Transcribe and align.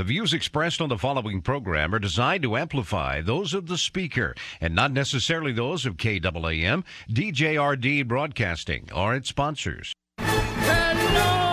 The 0.00 0.04
views 0.04 0.32
expressed 0.32 0.80
on 0.80 0.88
the 0.88 0.96
following 0.96 1.42
program 1.42 1.94
are 1.94 1.98
designed 1.98 2.42
to 2.44 2.56
amplify 2.56 3.20
those 3.20 3.52
of 3.52 3.66
the 3.66 3.76
speaker 3.76 4.34
and 4.58 4.74
not 4.74 4.92
necessarily 4.92 5.52
those 5.52 5.84
of 5.84 5.98
KAAM, 5.98 6.84
DJRD 7.10 8.08
Broadcasting, 8.08 8.88
or 8.94 9.14
its 9.14 9.28
sponsors. 9.28 9.92
Hello, 10.16 11.49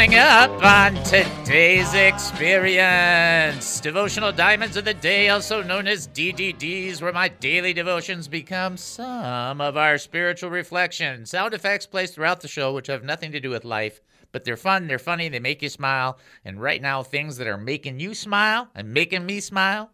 coming 0.00 0.18
up 0.18 0.64
on 0.64 0.94
today's 1.04 1.92
experience. 1.92 3.80
Devotional 3.80 4.32
Diamonds 4.32 4.78
of 4.78 4.86
the 4.86 4.94
Day, 4.94 5.28
also 5.28 5.62
known 5.62 5.86
as 5.86 6.08
DDDs, 6.08 7.02
where 7.02 7.12
my 7.12 7.28
daily 7.28 7.74
devotions 7.74 8.26
become 8.26 8.78
some 8.78 9.60
of 9.60 9.76
our 9.76 9.98
spiritual 9.98 10.48
reflection. 10.48 11.26
Sound 11.26 11.52
effects 11.52 11.84
placed 11.84 12.14
throughout 12.14 12.40
the 12.40 12.48
show, 12.48 12.72
which 12.72 12.86
have 12.86 13.04
nothing 13.04 13.30
to 13.32 13.40
do 13.40 13.50
with 13.50 13.66
life, 13.66 14.00
but 14.32 14.42
they're 14.42 14.56
fun, 14.56 14.86
they're 14.86 14.98
funny, 14.98 15.28
they 15.28 15.38
make 15.38 15.60
you 15.60 15.68
smile. 15.68 16.16
And 16.46 16.62
right 16.62 16.80
now, 16.80 17.02
things 17.02 17.36
that 17.36 17.46
are 17.46 17.58
making 17.58 18.00
you 18.00 18.14
smile 18.14 18.70
and 18.74 18.94
making 18.94 19.26
me 19.26 19.38
smile 19.40 19.90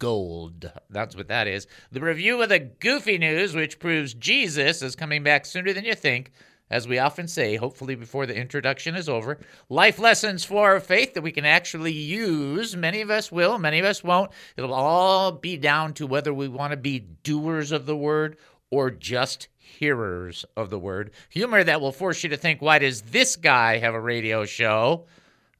gold. 0.00 0.72
That's 0.90 1.14
what 1.14 1.28
that 1.28 1.46
is. 1.46 1.68
The 1.92 2.00
review 2.00 2.42
of 2.42 2.48
the 2.48 2.58
goofy 2.58 3.16
news, 3.16 3.54
which 3.54 3.78
proves 3.78 4.12
Jesus 4.12 4.82
is 4.82 4.96
coming 4.96 5.22
back 5.22 5.46
sooner 5.46 5.72
than 5.72 5.84
you 5.84 5.94
think. 5.94 6.32
As 6.68 6.88
we 6.88 6.98
often 6.98 7.28
say, 7.28 7.56
hopefully 7.56 7.94
before 7.94 8.26
the 8.26 8.34
introduction 8.34 8.96
is 8.96 9.08
over, 9.08 9.38
life 9.68 10.00
lessons 10.00 10.44
for 10.44 10.72
our 10.72 10.80
faith 10.80 11.14
that 11.14 11.22
we 11.22 11.30
can 11.30 11.44
actually 11.44 11.92
use. 11.92 12.74
Many 12.74 13.00
of 13.02 13.10
us 13.10 13.30
will, 13.30 13.56
many 13.56 13.78
of 13.78 13.84
us 13.84 14.02
won't. 14.02 14.32
It'll 14.56 14.74
all 14.74 15.30
be 15.30 15.56
down 15.56 15.94
to 15.94 16.08
whether 16.08 16.34
we 16.34 16.48
want 16.48 16.72
to 16.72 16.76
be 16.76 16.98
doers 16.98 17.70
of 17.70 17.86
the 17.86 17.96
word 17.96 18.36
or 18.68 18.90
just 18.90 19.46
hearers 19.58 20.44
of 20.56 20.70
the 20.70 20.78
word. 20.78 21.12
Humor 21.30 21.62
that 21.62 21.80
will 21.80 21.92
force 21.92 22.24
you 22.24 22.30
to 22.30 22.36
think, 22.36 22.60
why 22.60 22.80
does 22.80 23.02
this 23.02 23.36
guy 23.36 23.78
have 23.78 23.94
a 23.94 24.00
radio 24.00 24.44
show? 24.44 25.06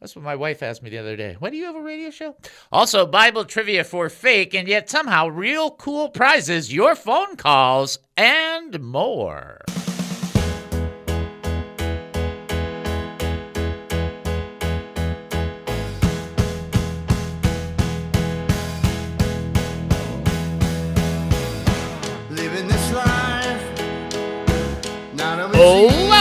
That's 0.00 0.16
what 0.16 0.24
my 0.24 0.36
wife 0.36 0.62
asked 0.62 0.82
me 0.82 0.90
the 0.90 0.98
other 0.98 1.16
day. 1.16 1.36
Why 1.38 1.50
do 1.50 1.56
you 1.56 1.66
have 1.66 1.76
a 1.76 1.80
radio 1.80 2.10
show? 2.10 2.36
Also, 2.72 3.06
Bible 3.06 3.44
trivia 3.44 3.84
for 3.84 4.10
fake 4.10 4.54
and 4.54 4.66
yet 4.66 4.90
somehow 4.90 5.28
real 5.28 5.70
cool 5.70 6.08
prizes, 6.08 6.74
your 6.74 6.96
phone 6.96 7.36
calls, 7.36 8.00
and 8.16 8.80
more. 8.80 9.60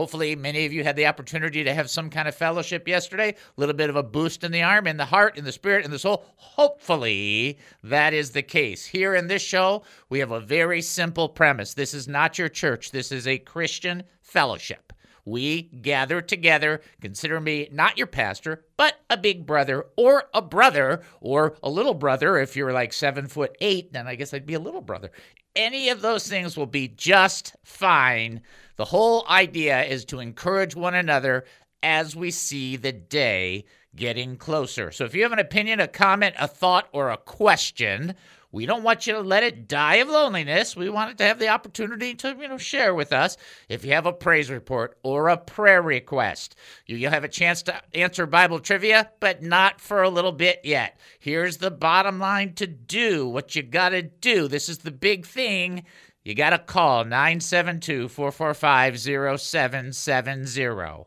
Hopefully, 0.00 0.34
many 0.34 0.64
of 0.64 0.72
you 0.72 0.82
had 0.82 0.96
the 0.96 1.04
opportunity 1.04 1.62
to 1.62 1.74
have 1.74 1.90
some 1.90 2.08
kind 2.08 2.26
of 2.26 2.34
fellowship 2.34 2.88
yesterday, 2.88 3.32
a 3.32 3.60
little 3.60 3.74
bit 3.74 3.90
of 3.90 3.96
a 3.96 4.02
boost 4.02 4.42
in 4.42 4.50
the 4.50 4.62
arm, 4.62 4.86
in 4.86 4.96
the 4.96 5.04
heart, 5.04 5.36
in 5.36 5.44
the 5.44 5.52
spirit, 5.52 5.84
in 5.84 5.90
the 5.90 5.98
soul. 5.98 6.24
Hopefully, 6.36 7.58
that 7.84 8.14
is 8.14 8.30
the 8.30 8.40
case. 8.40 8.86
Here 8.86 9.14
in 9.14 9.26
this 9.26 9.42
show, 9.42 9.82
we 10.08 10.20
have 10.20 10.30
a 10.30 10.40
very 10.40 10.80
simple 10.80 11.28
premise. 11.28 11.74
This 11.74 11.92
is 11.92 12.08
not 12.08 12.38
your 12.38 12.48
church, 12.48 12.92
this 12.92 13.12
is 13.12 13.26
a 13.26 13.36
Christian 13.36 14.04
fellowship. 14.22 14.89
We 15.30 15.62
gather 15.62 16.20
together. 16.20 16.80
Consider 17.00 17.40
me 17.40 17.68
not 17.70 17.96
your 17.96 18.08
pastor, 18.08 18.64
but 18.76 18.96
a 19.08 19.16
big 19.16 19.46
brother 19.46 19.86
or 19.96 20.24
a 20.34 20.42
brother 20.42 21.02
or 21.20 21.56
a 21.62 21.70
little 21.70 21.94
brother. 21.94 22.36
If 22.36 22.56
you're 22.56 22.72
like 22.72 22.92
seven 22.92 23.28
foot 23.28 23.56
eight, 23.60 23.92
then 23.92 24.08
I 24.08 24.16
guess 24.16 24.34
I'd 24.34 24.44
be 24.44 24.54
a 24.54 24.60
little 24.60 24.80
brother. 24.80 25.12
Any 25.54 25.88
of 25.88 26.02
those 26.02 26.26
things 26.28 26.56
will 26.56 26.66
be 26.66 26.88
just 26.88 27.54
fine. 27.64 28.40
The 28.74 28.86
whole 28.86 29.24
idea 29.28 29.84
is 29.84 30.04
to 30.06 30.18
encourage 30.18 30.74
one 30.74 30.96
another 30.96 31.44
as 31.82 32.16
we 32.16 32.32
see 32.32 32.76
the 32.76 32.92
day 32.92 33.66
getting 33.94 34.36
closer. 34.36 34.90
So 34.90 35.04
if 35.04 35.14
you 35.14 35.22
have 35.22 35.32
an 35.32 35.38
opinion, 35.38 35.78
a 35.80 35.88
comment, 35.88 36.34
a 36.38 36.48
thought, 36.48 36.88
or 36.92 37.10
a 37.10 37.16
question, 37.16 38.14
we 38.52 38.66
don't 38.66 38.82
want 38.82 39.06
you 39.06 39.12
to 39.12 39.20
let 39.20 39.44
it 39.44 39.68
die 39.68 39.96
of 39.96 40.08
loneliness. 40.08 40.74
We 40.74 40.90
want 40.90 41.12
it 41.12 41.18
to 41.18 41.24
have 41.24 41.38
the 41.38 41.48
opportunity 41.48 42.14
to, 42.16 42.36
you 42.38 42.48
know, 42.48 42.58
share 42.58 42.94
with 42.94 43.12
us. 43.12 43.36
If 43.68 43.84
you 43.84 43.92
have 43.92 44.06
a 44.06 44.12
praise 44.12 44.50
report 44.50 44.98
or 45.02 45.28
a 45.28 45.36
prayer 45.36 45.80
request, 45.80 46.56
you- 46.86 46.96
you'll 46.96 47.12
have 47.12 47.24
a 47.24 47.28
chance 47.28 47.62
to 47.62 47.80
answer 47.94 48.26
Bible 48.26 48.58
trivia, 48.58 49.10
but 49.20 49.42
not 49.42 49.80
for 49.80 50.02
a 50.02 50.08
little 50.08 50.32
bit 50.32 50.60
yet. 50.64 50.98
Here's 51.18 51.58
the 51.58 51.70
bottom 51.70 52.18
line 52.18 52.54
to 52.54 52.66
do 52.66 53.28
what 53.28 53.54
you 53.54 53.62
got 53.62 53.90
to 53.90 54.02
do. 54.02 54.48
This 54.48 54.68
is 54.68 54.78
the 54.78 54.90
big 54.90 55.26
thing. 55.26 55.84
You 56.24 56.34
got 56.34 56.50
to 56.50 56.58
call 56.58 57.04
972 57.04 58.08
445 58.08 58.98
0770. 58.98 61.06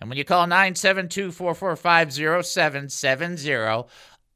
And 0.00 0.10
when 0.10 0.18
you 0.18 0.24
call 0.24 0.46
972 0.46 1.32
445 1.32 2.12
0770, 2.12 3.88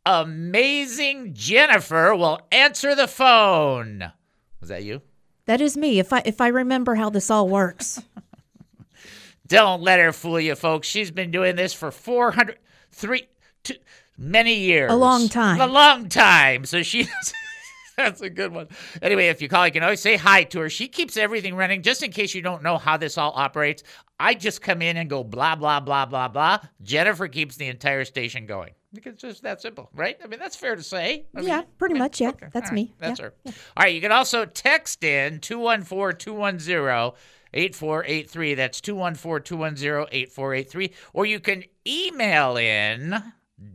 amazing 0.06 1.34
Jennifer 1.34 2.14
will 2.14 2.41
answer 2.50 2.94
the 2.94 3.09
phone. 3.09 4.12
Was 4.60 4.69
that 4.69 4.84
you? 4.84 5.03
That 5.47 5.60
is 5.60 5.76
me. 5.76 5.98
If 5.98 6.12
I 6.12 6.22
if 6.25 6.41
I 6.41 6.48
remember 6.48 6.97
how 6.97 7.10
this 7.10 7.31
all 7.31 7.48
works. 7.48 8.03
Don't 9.47 9.81
let 9.81 9.98
her 9.98 10.12
fool 10.12 10.38
you, 10.38 10.54
folks. 10.54 10.86
She's 10.86 11.10
been 11.10 11.31
doing 11.31 11.56
this 11.56 11.72
for 11.72 11.91
400, 11.91 12.59
three, 12.91 13.28
two, 13.64 13.76
many 14.19 14.56
years. 14.56 14.92
A 14.92 14.97
long 14.97 15.28
time. 15.28 15.60
A 15.60 15.66
long 15.66 16.09
time. 16.09 16.66
So 16.66 16.82
she. 16.82 17.09
That's 17.97 18.20
a 18.20 18.30
good 18.30 18.53
one. 18.53 18.69
Anyway, 19.03 19.26
if 19.26 19.42
you 19.42 19.48
call, 19.48 19.66
you 19.66 19.72
can 19.72 19.82
always 19.82 20.00
say 20.00 20.16
hi 20.16 20.44
to 20.44 20.60
her. 20.60 20.70
She 20.70 20.86
keeps 20.86 21.16
everything 21.16 21.56
running 21.56 21.82
just 21.82 22.03
in 22.04 22.12
case 22.12 22.32
you 22.32 22.42
don't 22.42 22.62
know 22.62 22.78
how 22.78 22.97
this 22.97 23.19
all 23.19 23.32
operates. 23.34 23.82
I 24.20 24.34
just 24.34 24.62
come 24.62 24.82
in 24.82 24.97
and 24.97 25.10
go 25.10 25.25
blah, 25.25 25.56
blah, 25.56 25.80
blah, 25.80 26.06
blah, 26.06 26.28
blah. 26.28 26.59
Jennifer 26.80 27.26
keeps 27.26 27.56
the 27.56 27.66
entire 27.66 28.04
station 28.04 28.47
going. 28.47 28.70
Because 28.93 29.15
it's 29.15 29.22
just 29.22 29.43
that 29.43 29.60
simple, 29.60 29.91
right? 29.94 30.16
I 30.22 30.26
mean, 30.26 30.38
that's 30.41 30.56
fair 30.56 30.75
to 30.75 30.82
say. 30.82 31.26
I 31.37 31.41
Yeah, 31.43 31.59
mean, 31.59 31.66
pretty 31.78 31.93
I 31.93 31.94
mean, 31.94 32.03
much, 32.04 32.21
yeah. 32.21 32.31
okay, 32.31 32.47
That's 32.53 32.71
right, 32.71 32.75
me, 32.75 32.94
That's 32.99 33.21
yeah, 33.21 33.26
her. 33.26 33.34
All 33.47 33.53
right, 33.84 33.94
you 33.94 34.00
can 34.00 34.12
also 34.12 34.47
text 34.47 35.04
in 35.04 35.41
214 35.41 36.16
210 36.19 37.12
8483. 37.53 38.54
That's 38.54 38.81
214 38.81 39.44
210 39.44 40.06
8483. 40.10 40.93
Or 41.12 41.27
you 41.27 41.38
can 41.41 41.65
email 41.87 42.56
in 42.56 43.22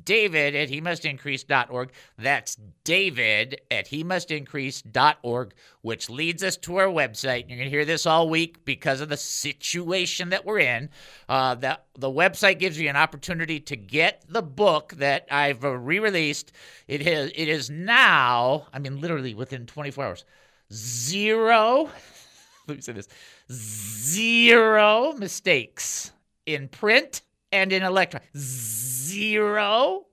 david 0.05 0.55
at 0.55 0.69
he 0.69 0.81
must 0.81 1.05
increase.org. 1.05 1.91
That's 2.17 2.57
david 2.83 3.61
at 3.69 3.87
he 3.87 4.03
must 4.03 4.31
increase.org, 4.31 5.53
which 5.81 6.09
leads 6.09 6.43
us 6.43 6.57
to 6.57 6.77
our 6.77 6.87
website. 6.87 7.47
You're 7.47 7.57
going 7.57 7.69
to 7.69 7.75
hear 7.75 7.85
this 7.85 8.05
all 8.05 8.29
week 8.29 8.65
because 8.65 9.01
of 9.01 9.09
the 9.09 9.17
situation 9.17 10.29
that 10.29 10.45
we're 10.45 10.59
in. 10.59 10.89
Uh, 11.27 11.55
the, 11.55 11.79
the 11.97 12.09
website 12.09 12.59
gives 12.59 12.79
you 12.79 12.89
an 12.89 12.95
opportunity 12.95 13.59
to 13.61 13.75
get 13.75 14.23
the 14.27 14.41
book 14.41 14.93
that 14.97 15.27
I've 15.29 15.63
uh, 15.63 15.71
re 15.71 15.99
released. 15.99 16.51
It 16.87 17.05
is, 17.05 17.31
it 17.35 17.47
is 17.47 17.69
now, 17.69 18.67
I 18.73 18.79
mean, 18.79 19.01
literally 19.01 19.33
within 19.33 19.65
24 19.65 20.05
hours, 20.05 20.25
zero. 20.71 21.89
Let 22.67 22.77
me 22.77 22.81
say 22.81 22.93
this 22.93 23.09
zero 23.51 25.13
mistakes 25.13 26.11
in 26.45 26.67
print 26.69 27.21
and 27.53 27.71
in 27.71 27.83
electronic. 27.83 28.27
Zero. 28.35 30.07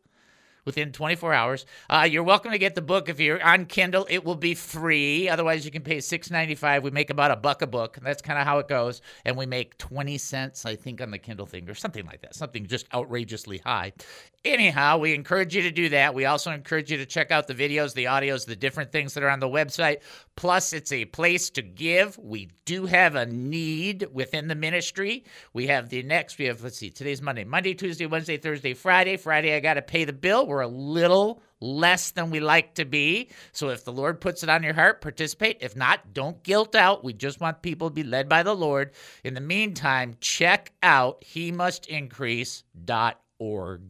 within 0.67 0.93
24 0.93 1.33
hours. 1.33 1.67
Uh, 1.89 2.07
you're 2.09 2.23
welcome 2.23 2.53
to 2.53 2.59
get 2.59 2.75
the 2.75 2.83
book 2.83 3.09
if 3.09 3.19
you're 3.19 3.43
on 3.43 3.65
Kindle. 3.65 4.07
It 4.11 4.25
will 4.25 4.37
be 4.37 4.55
free. 4.55 5.29
Otherwise, 5.29 5.65
you 5.65 5.71
can 5.71 5.83
pay 5.83 5.97
$6.95. 5.97 6.83
We 6.83 6.91
make 6.91 7.09
about 7.11 7.31
a 7.31 7.37
buck 7.37 7.63
a 7.63 7.67
book. 7.67 7.99
That's 8.03 8.21
kind 8.23 8.39
of 8.39 8.47
how 8.47 8.59
it 8.59 8.69
goes, 8.69 9.01
and 9.25 9.37
we 9.37 9.47
make 9.47 9.79
20 9.79 10.19
cents, 10.19 10.67
I 10.67 10.77
think, 10.77 11.01
on 11.01 11.11
the 11.11 11.19
Kindle 11.19 11.47
thing 11.47 11.69
or 11.69 11.75
something 11.75 12.05
like 12.05 12.21
that. 12.21 12.35
Something 12.35 12.67
just 12.67 12.87
outrageously 12.95 13.59
high. 13.65 13.95
Anyhow, 14.43 14.97
we 14.97 15.13
encourage 15.13 15.55
you 15.55 15.61
to 15.63 15.71
do 15.71 15.91
that. 15.91 16.15
We 16.15 16.25
also 16.25 16.51
encourage 16.51 16.91
you 16.91 16.97
to 16.97 17.05
check 17.05 17.31
out 17.31 17.47
the 17.47 17.55
videos, 17.55 17.93
the 17.93 18.05
audios, 18.05 18.47
the 18.47 18.57
different 18.57 18.91
things 18.91 19.13
that 19.13 19.23
are 19.23 19.29
on 19.29 19.39
the 19.39 19.47
website. 19.47 19.99
Plus, 20.35 20.73
it's 20.73 20.93
a 20.93 21.05
place 21.05 21.51
to 21.51 21.63
give. 21.63 22.17
We 22.17 22.49
do 22.65 22.87
have 22.87 23.17
a 23.17 23.27
need 23.27 24.09
within 24.11 24.49
the 24.49 24.55
ministry. 24.55 25.27
We 25.53 25.67
have 25.67 25.91
the 25.91 26.03
next, 26.05 26.39
we 26.39 26.47
have, 26.47 26.63
let's 26.63 26.79
see, 26.79 26.89
today's 26.89 27.21
Monday, 27.21 27.45
Monday, 27.45 27.75
Tuesday, 27.75 28.07
Wednesday, 28.07 28.39
Thursday, 28.39 28.73
Friday. 28.73 29.19
Friday, 29.19 29.55
I 29.55 29.61
got 29.61 29.75
to 29.75 29.83
pay 29.83 30.07
the 30.07 30.15
bill. 30.15 30.47
We're 30.47 30.63
a 30.63 30.69
little 30.69 31.43
less 31.61 32.13
than 32.13 32.31
we 32.31 32.41
like 32.41 32.77
to 32.77 32.87
be. 32.87 33.29
So 33.53 33.69
if 33.69 33.85
the 33.85 33.93
Lord 33.93 34.23
puts 34.23 34.43
it 34.43 34.49
on 34.49 34.63
your 34.63 34.73
heart, 34.73 35.03
participate. 35.03 35.59
If 35.61 35.77
not, 35.77 36.15
don't 36.15 36.43
guilt 36.43 36.75
out. 36.75 37.05
We 37.05 37.13
just 37.13 37.43
want 37.43 37.61
people 37.61 37.91
to 37.91 37.95
be 37.95 38.05
led 38.05 38.27
by 38.27 38.43
the 38.43 38.57
Lord. 38.57 38.93
In 39.23 39.35
the 39.35 39.43
meantime, 39.43 40.17
check 40.19 40.73
out 40.83 41.23
he 41.23 41.53
must 41.53 41.85
increase.org. 41.89 43.83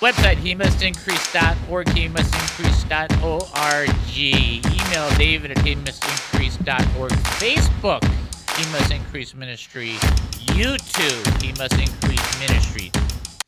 Website, 0.00 0.36
he 0.36 0.54
must 0.54 0.82
increase.org, 0.82 1.88
he 1.90 2.08
must 2.08 2.34
increase.org. 2.34 3.90
Email 4.16 5.10
David 5.16 5.52
at 5.52 5.58
he 5.64 5.74
must 5.76 6.04
increase.org. 6.04 7.12
Facebook, 7.12 8.04
he 8.58 8.72
must 8.72 8.90
increase 8.90 9.34
ministry. 9.34 9.92
YouTube, 10.54 11.42
he 11.42 11.52
must 11.52 11.72
increase 11.72 12.40
ministry. 12.40 12.90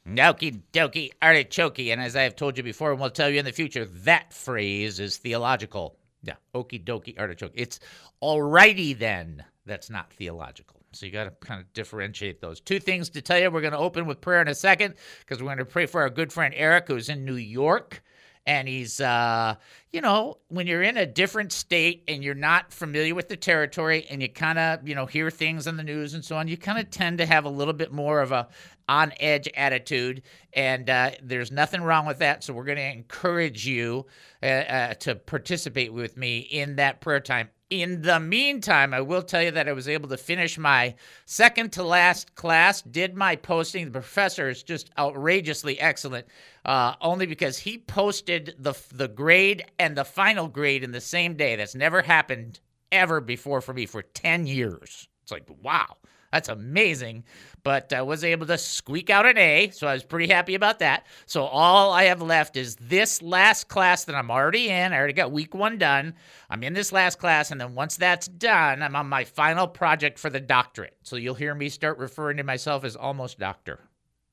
Okie 0.07 0.63
dokie 0.73 1.11
artichoke. 1.21 1.81
And 1.81 2.01
as 2.01 2.17
I 2.17 2.23
have 2.23 2.37
told 2.37 2.57
you 2.57 2.63
before, 2.63 2.93
and 2.93 3.01
will 3.01 3.11
tell 3.11 3.29
you 3.29 3.39
in 3.39 3.45
the 3.45 3.53
future, 3.53 3.85
that 3.85 4.33
phrase 4.33 4.99
is 5.01 5.19
theological. 5.19 5.99
Yeah, 6.23 6.37
okie 6.55 6.83
dokie 6.83 7.19
artichoke. 7.19 7.53
It's 7.55 7.81
alrighty 8.23 8.97
then. 8.99 9.45
That's 9.67 9.91
not 9.91 10.13
theological. 10.13 10.81
So 10.97 11.07
you 11.07 11.13
got 11.13 11.25
to 11.25 11.47
kind 11.47 11.61
of 11.61 11.73
differentiate 11.73 12.41
those. 12.41 12.61
Two 12.61 12.81
things 12.81 13.11
to 13.11 13.23
tell 13.23 13.39
you. 13.39 13.51
We're 13.51 13.61
going 13.61 13.73
to 13.73 13.79
open 13.79 14.07
with 14.07 14.21
prayer 14.21 14.43
in 14.43 14.49
a 14.49 14.55
second 14.55 14.95
because 15.21 15.43
we're 15.43 15.49
going 15.49 15.59
to 15.59 15.65
pray 15.65 15.87
for 15.87 16.01
our 16.01 16.11
good 16.11 16.33
friend 16.33 16.55
Eric, 16.57 16.89
who's 16.89 17.09
in 17.09 17.25
New 17.25 17.37
York. 17.37 18.03
And 18.49 18.69
he's, 18.69 19.01
uh, 19.01 19.57
you 19.91 20.01
know, 20.01 20.39
when 20.49 20.69
you're 20.69 20.83
in 20.83 20.97
a 20.97 21.05
different 21.05 21.51
state 21.51 22.05
and 22.07 22.23
you're 22.23 22.35
not 22.35 22.73
familiar 22.73 23.13
with 23.13 23.29
the 23.29 23.37
territory 23.37 24.07
and 24.09 24.23
you 24.23 24.29
kind 24.29 24.57
of, 24.57 24.87
you 24.87 24.95
know, 24.95 25.05
hear 25.05 25.31
things 25.31 25.67
on 25.67 25.77
the 25.77 25.83
news 25.83 26.15
and 26.15 26.25
so 26.25 26.37
on, 26.37 26.47
you 26.47 26.57
kind 26.57 26.79
of 26.79 26.89
tend 26.91 27.19
to 27.19 27.27
have 27.27 27.45
a 27.45 27.49
little 27.49 27.75
bit 27.75 27.93
more 27.93 28.21
of 28.21 28.31
a 28.31 28.47
on 28.89 29.13
edge 29.19 29.49
attitude. 29.57 30.23
And 30.53 30.89
uh, 30.89 31.11
there's 31.21 31.51
nothing 31.51 31.83
wrong 31.83 32.07
with 32.07 32.21
that. 32.21 32.45
So 32.45 32.53
we're 32.53 32.65
going 32.65 32.79
to 32.79 32.93
encourage 32.93 33.67
you 33.67 34.07
uh, 34.45 34.47
uh, 34.47 34.95
to 34.95 35.17
participate 35.17 35.93
with 35.93 36.17
me 36.17 36.39
in 36.39 36.77
that 36.77 37.01
prayer 37.01 37.19
time. 37.19 37.49
In 37.69 38.03
the 38.03 38.21
meantime, 38.21 38.95
I 38.95 39.01
will 39.01 39.23
tell 39.23 39.43
you 39.43 39.51
that 39.51 39.69
I 39.69 39.73
was 39.73 39.89
able 39.89 40.09
to 40.11 40.17
finish 40.17 40.57
my 40.57 40.95
second 41.25 41.73
to 41.73 41.83
last 41.83 42.37
class, 42.37 42.81
did 42.81 43.17
my 43.17 43.35
posting. 43.35 43.87
The 43.87 43.91
professor 43.91 44.49
is 44.49 44.63
just 44.63 44.91
outrageously 44.97 45.81
excellent, 45.81 46.27
uh, 46.65 46.95
only 47.01 47.27
because 47.27 47.59
he 47.59 47.79
posted 47.79 48.55
the, 48.57 48.75
the 48.95 49.09
grade 49.09 49.65
and 49.81 49.97
the 49.97 50.05
final 50.05 50.47
grade 50.47 50.85
in 50.85 50.93
the 50.93 51.01
same 51.01 51.35
day. 51.35 51.57
That's 51.57 51.75
never 51.75 52.03
happened 52.03 52.61
ever 52.93 53.21
before 53.21 53.61
for 53.61 53.75
me 53.75 53.87
for 53.87 54.03
10 54.03 54.47
years. 54.47 55.09
It's 55.25 55.33
like, 55.33 55.49
wow. 55.61 55.97
That's 56.33 56.49
amazing. 56.49 57.25
But 57.63 57.93
I 57.93 58.03
was 58.03 58.23
able 58.23 58.47
to 58.47 58.59
squeak 58.59 59.11
out 59.11 59.27
an 59.27 59.39
A, 59.39 59.71
so 59.71 59.87
I 59.87 59.95
was 59.95 60.05
pretty 60.05 60.33
happy 60.33 60.55
about 60.55 60.79
that. 60.79 61.07
So 61.27 61.45
all 61.45 61.93
I 61.93 62.05
have 62.05 62.23
left 62.23 62.57
is 62.57 62.77
this 62.77 63.23
last 63.23 63.69
class 63.69 64.05
that 64.05 64.15
I'm 64.15 64.31
already 64.31 64.69
in. 64.69 64.93
I 64.93 64.97
already 64.97 65.13
got 65.13 65.33
week 65.33 65.55
one 65.55 65.79
done. 65.79 66.15
I'm 66.49 66.63
in 66.63 66.75
this 66.75 66.93
last 66.93 67.19
class, 67.19 67.51
and 67.51 67.61
then 67.61 67.75
once 67.75 67.97
that's 67.97 68.29
done, 68.29 68.83
I'm 68.83 68.95
on 68.95 69.09
my 69.09 69.25
final 69.25 69.67
project 69.67 70.19
for 70.19 70.31
the 70.31 70.41
doctorate. 70.41 70.97
So 71.03 71.17
you'll 71.17 71.35
hear 71.35 71.55
me 71.55 71.69
start 71.69 71.99
referring 71.99 72.37
to 72.37 72.45
myself 72.45 72.85
as 72.85 72.95
almost 72.95 73.39
doctor. 73.39 73.81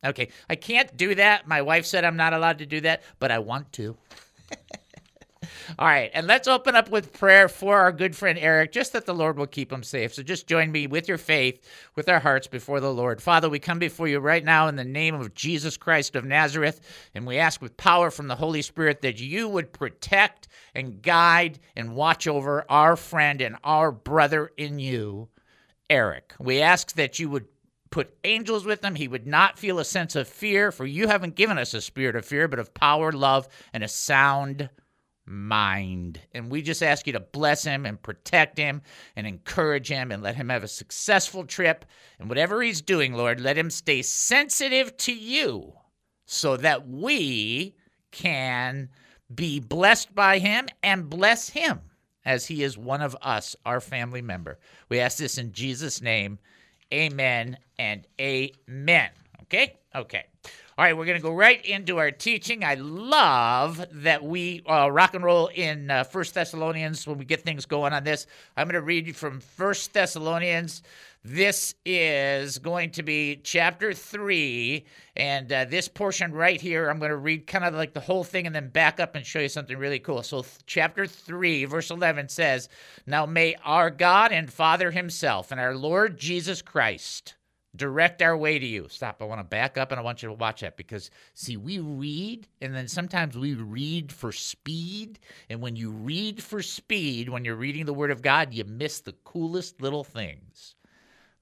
Okay, 0.06 0.30
I 0.50 0.56
can't 0.56 0.96
do 0.98 1.16
that. 1.16 1.48
My 1.48 1.62
wife 1.62 1.86
said 1.86 2.04
I'm 2.04 2.18
not 2.18 2.34
allowed 2.34 2.60
to 2.60 2.66
do 2.66 2.82
that, 2.82 3.04
but 3.20 3.32
I 3.32 3.40
want 3.40 3.72
to. 3.74 3.98
All 5.80 5.88
right, 5.88 6.12
and 6.14 6.28
let's 6.28 6.48
open 6.48 6.76
up 6.76 6.90
with 6.90 7.14
prayer 7.14 7.48
for 7.48 7.78
our 7.78 7.92
good 7.92 8.16
friend 8.16 8.38
Eric, 8.38 8.72
just 8.72 8.94
that 8.94 9.06
the 9.06 9.14
Lord 9.14 9.38
will 9.38 9.48
keep 9.48 9.72
him 9.72 9.84
safe. 9.84 10.14
So 10.14 10.24
just 10.24 10.48
join 10.48 10.72
me 10.72 10.88
with 10.88 11.08
your 11.08 11.18
faith, 11.18 11.62
with 11.96 12.10
our 12.10 12.20
hearts 12.20 12.48
before 12.48 12.80
the 12.80 12.94
Lord. 12.94 13.22
Father, 13.22 13.50
we 13.50 13.60
come 13.60 13.80
before 13.80 14.08
you 14.08 14.20
right 14.20 14.44
now 14.44 14.68
in 14.68 14.76
the 14.76 14.84
name 14.84 15.16
of 15.16 15.34
Jesus 15.34 15.78
Christ 15.78 16.16
of 16.16 16.26
Nazareth, 16.26 16.82
and 17.14 17.26
we 17.26 17.38
ask 17.38 17.62
with 17.62 17.78
power 17.78 18.12
from 18.12 18.28
the 18.28 18.36
Holy 18.36 18.62
Spirit 18.62 19.02
that 19.02 19.20
you 19.20 19.48
would 19.48 19.74
protect 19.74 20.48
and 20.76 21.02
guide 21.02 21.60
and 21.76 21.96
watch 21.96 22.28
over 22.28 22.66
our 22.70 22.96
friend 22.96 23.42
and 23.42 23.58
our 23.64 23.92
brother 23.92 24.52
in 24.58 24.80
you, 24.80 25.30
Eric. 25.90 26.34
We 26.40 26.62
ask 26.62 26.94
that 26.94 27.20
you 27.20 27.30
would 27.30 27.46
put 27.90 28.18
angels 28.24 28.66
with 28.66 28.84
him. 28.84 28.96
He 28.96 29.08
would 29.08 29.28
not 29.28 29.60
feel 29.60 29.78
a 29.78 29.86
sense 29.86 30.16
of 30.16 30.28
fear, 30.28 30.72
for 30.72 30.86
you 30.86 31.08
haven't 31.08 31.36
given 31.36 31.60
us 31.60 31.76
a 31.76 31.82
spirit 31.82 32.16
of 32.16 32.26
fear, 32.26 32.48
but 32.48 32.58
of 32.58 32.74
power, 32.74 33.12
love, 33.12 33.48
and 33.72 33.84
a 33.84 33.88
sound 33.88 34.70
mind. 35.26 36.20
And 36.34 36.52
we 36.52 36.62
just 36.62 36.84
ask 36.84 37.08
you 37.08 37.14
to 37.14 37.20
bless 37.20 37.64
him 37.64 37.86
and 37.86 38.02
protect 38.02 38.58
him 38.58 38.82
and 39.16 39.26
encourage 39.26 39.88
him 39.88 40.12
and 40.12 40.22
let 40.22 40.36
him 40.36 40.50
have 40.50 40.64
a 40.64 40.68
successful 40.68 41.46
trip. 41.46 41.86
And 42.20 42.30
whatever 42.30 42.62
he's 42.62 42.82
doing, 42.82 43.14
Lord, 43.14 43.40
let 43.40 43.58
him 43.58 43.70
stay 43.70 44.02
sensitive 44.02 44.96
to 44.98 45.14
you 45.14 45.74
so 46.26 46.58
that 46.58 46.88
we 46.88 47.76
can 48.12 48.90
be 49.34 49.60
blessed 49.60 50.14
by 50.14 50.40
him 50.40 50.68
and 50.82 51.10
bless 51.10 51.50
him 51.50 51.82
as 52.26 52.46
he 52.46 52.64
is 52.64 52.78
one 52.78 53.02
of 53.02 53.18
us, 53.22 53.56
our 53.66 53.82
family 53.82 54.22
member. 54.22 54.60
We 54.90 55.00
ask 55.00 55.18
this 55.18 55.38
in 55.38 55.52
Jesus' 55.52 56.02
name. 56.02 56.40
Amen 56.94 57.58
and 57.80 58.08
amen. 58.20 59.10
Okay? 59.44 59.78
Okay. 59.96 60.26
All 60.76 60.84
right, 60.84 60.98
we're 60.98 61.06
going 61.06 61.20
to 61.20 61.22
go 61.22 61.36
right 61.36 61.64
into 61.64 62.00
our 62.00 62.10
teaching. 62.10 62.64
I 62.64 62.74
love 62.74 63.86
that 63.92 64.24
we 64.24 64.64
uh, 64.68 64.90
rock 64.92 65.14
and 65.14 65.24
roll 65.24 65.46
in 65.54 65.92
uh, 65.92 66.04
First 66.04 66.34
Thessalonians 66.34 67.06
when 67.06 67.20
we 67.20 67.26
get 67.26 67.42
things 67.42 67.68
going 67.68 67.94
on 67.94 68.04
this. 68.04 68.26
I'm 68.58 68.66
going 68.66 68.74
to 68.74 68.82
read 68.82 69.16
from 69.16 69.40
First 69.40 69.94
Thessalonians. 69.94 70.82
This 71.24 71.76
is 71.86 72.58
going 72.58 72.90
to 72.94 73.04
be 73.04 73.40
chapter 73.44 73.94
three, 73.94 74.86
and 75.16 75.54
uh, 75.54 75.66
this 75.66 75.88
portion 75.88 76.34
right 76.34 76.60
here, 76.60 76.90
I'm 76.90 76.98
going 76.98 77.12
to 77.12 77.18
read 77.18 77.46
kind 77.46 77.66
of 77.66 77.76
like 77.76 77.94
the 77.94 78.00
whole 78.00 78.24
thing 78.24 78.48
and 78.48 78.56
then 78.56 78.70
back 78.70 79.00
up 79.00 79.14
and 79.14 79.24
show 79.24 79.42
you 79.42 79.50
something 79.50 79.78
really 79.78 80.00
cool. 80.00 80.24
So, 80.24 80.44
chapter 80.66 81.06
three, 81.06 81.66
verse 81.66 81.92
11 81.92 82.30
says, 82.30 82.68
Now 83.06 83.28
may 83.28 83.54
our 83.64 83.92
God 83.92 84.32
and 84.32 84.52
Father 84.52 84.90
Himself 84.90 85.52
and 85.52 85.62
our 85.62 85.76
Lord 85.76 86.18
Jesus 86.18 86.64
Christ 86.64 87.36
direct 87.76 88.22
our 88.22 88.38
way 88.38 88.60
to 88.60 88.66
you. 88.66 88.88
Stop. 88.90 89.22
I 89.22 89.26
want 89.26 89.40
to 89.40 89.44
back 89.44 89.78
up 89.78 89.92
and 89.92 90.00
I 90.00 90.04
want 90.04 90.22
you 90.22 90.30
to 90.30 90.34
watch 90.34 90.62
that 90.62 90.78
because, 90.78 91.10
see, 91.34 91.58
we 91.58 91.80
read 91.80 92.48
and 92.62 92.74
then 92.76 92.88
sometimes 92.88 93.38
we 93.38 93.54
read 93.56 94.12
for 94.12 94.32
speed. 94.32 95.20
And 95.50 95.62
when 95.62 95.76
you 95.76 95.90
read 95.92 96.42
for 96.42 96.62
speed, 96.62 97.30
when 97.30 97.46
you're 97.46 97.56
reading 97.56 97.86
the 97.86 97.94
Word 97.94 98.12
of 98.12 98.22
God, 98.22 98.54
you 98.54 98.64
miss 98.64 99.00
the 99.00 99.16
coolest 99.24 99.82
little 99.82 100.04
things. 100.04 100.76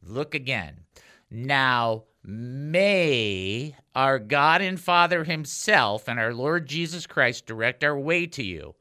Look 0.01 0.33
again. 0.33 0.81
Now, 1.29 2.03
may 2.23 3.75
our 3.95 4.19
God 4.19 4.61
and 4.61 4.79
Father 4.79 5.23
Himself 5.23 6.07
and 6.07 6.19
our 6.19 6.33
Lord 6.33 6.67
Jesus 6.67 7.07
Christ 7.07 7.45
direct 7.45 7.83
our 7.83 7.97
way 7.97 8.25
to 8.27 8.43
you. 8.43 8.75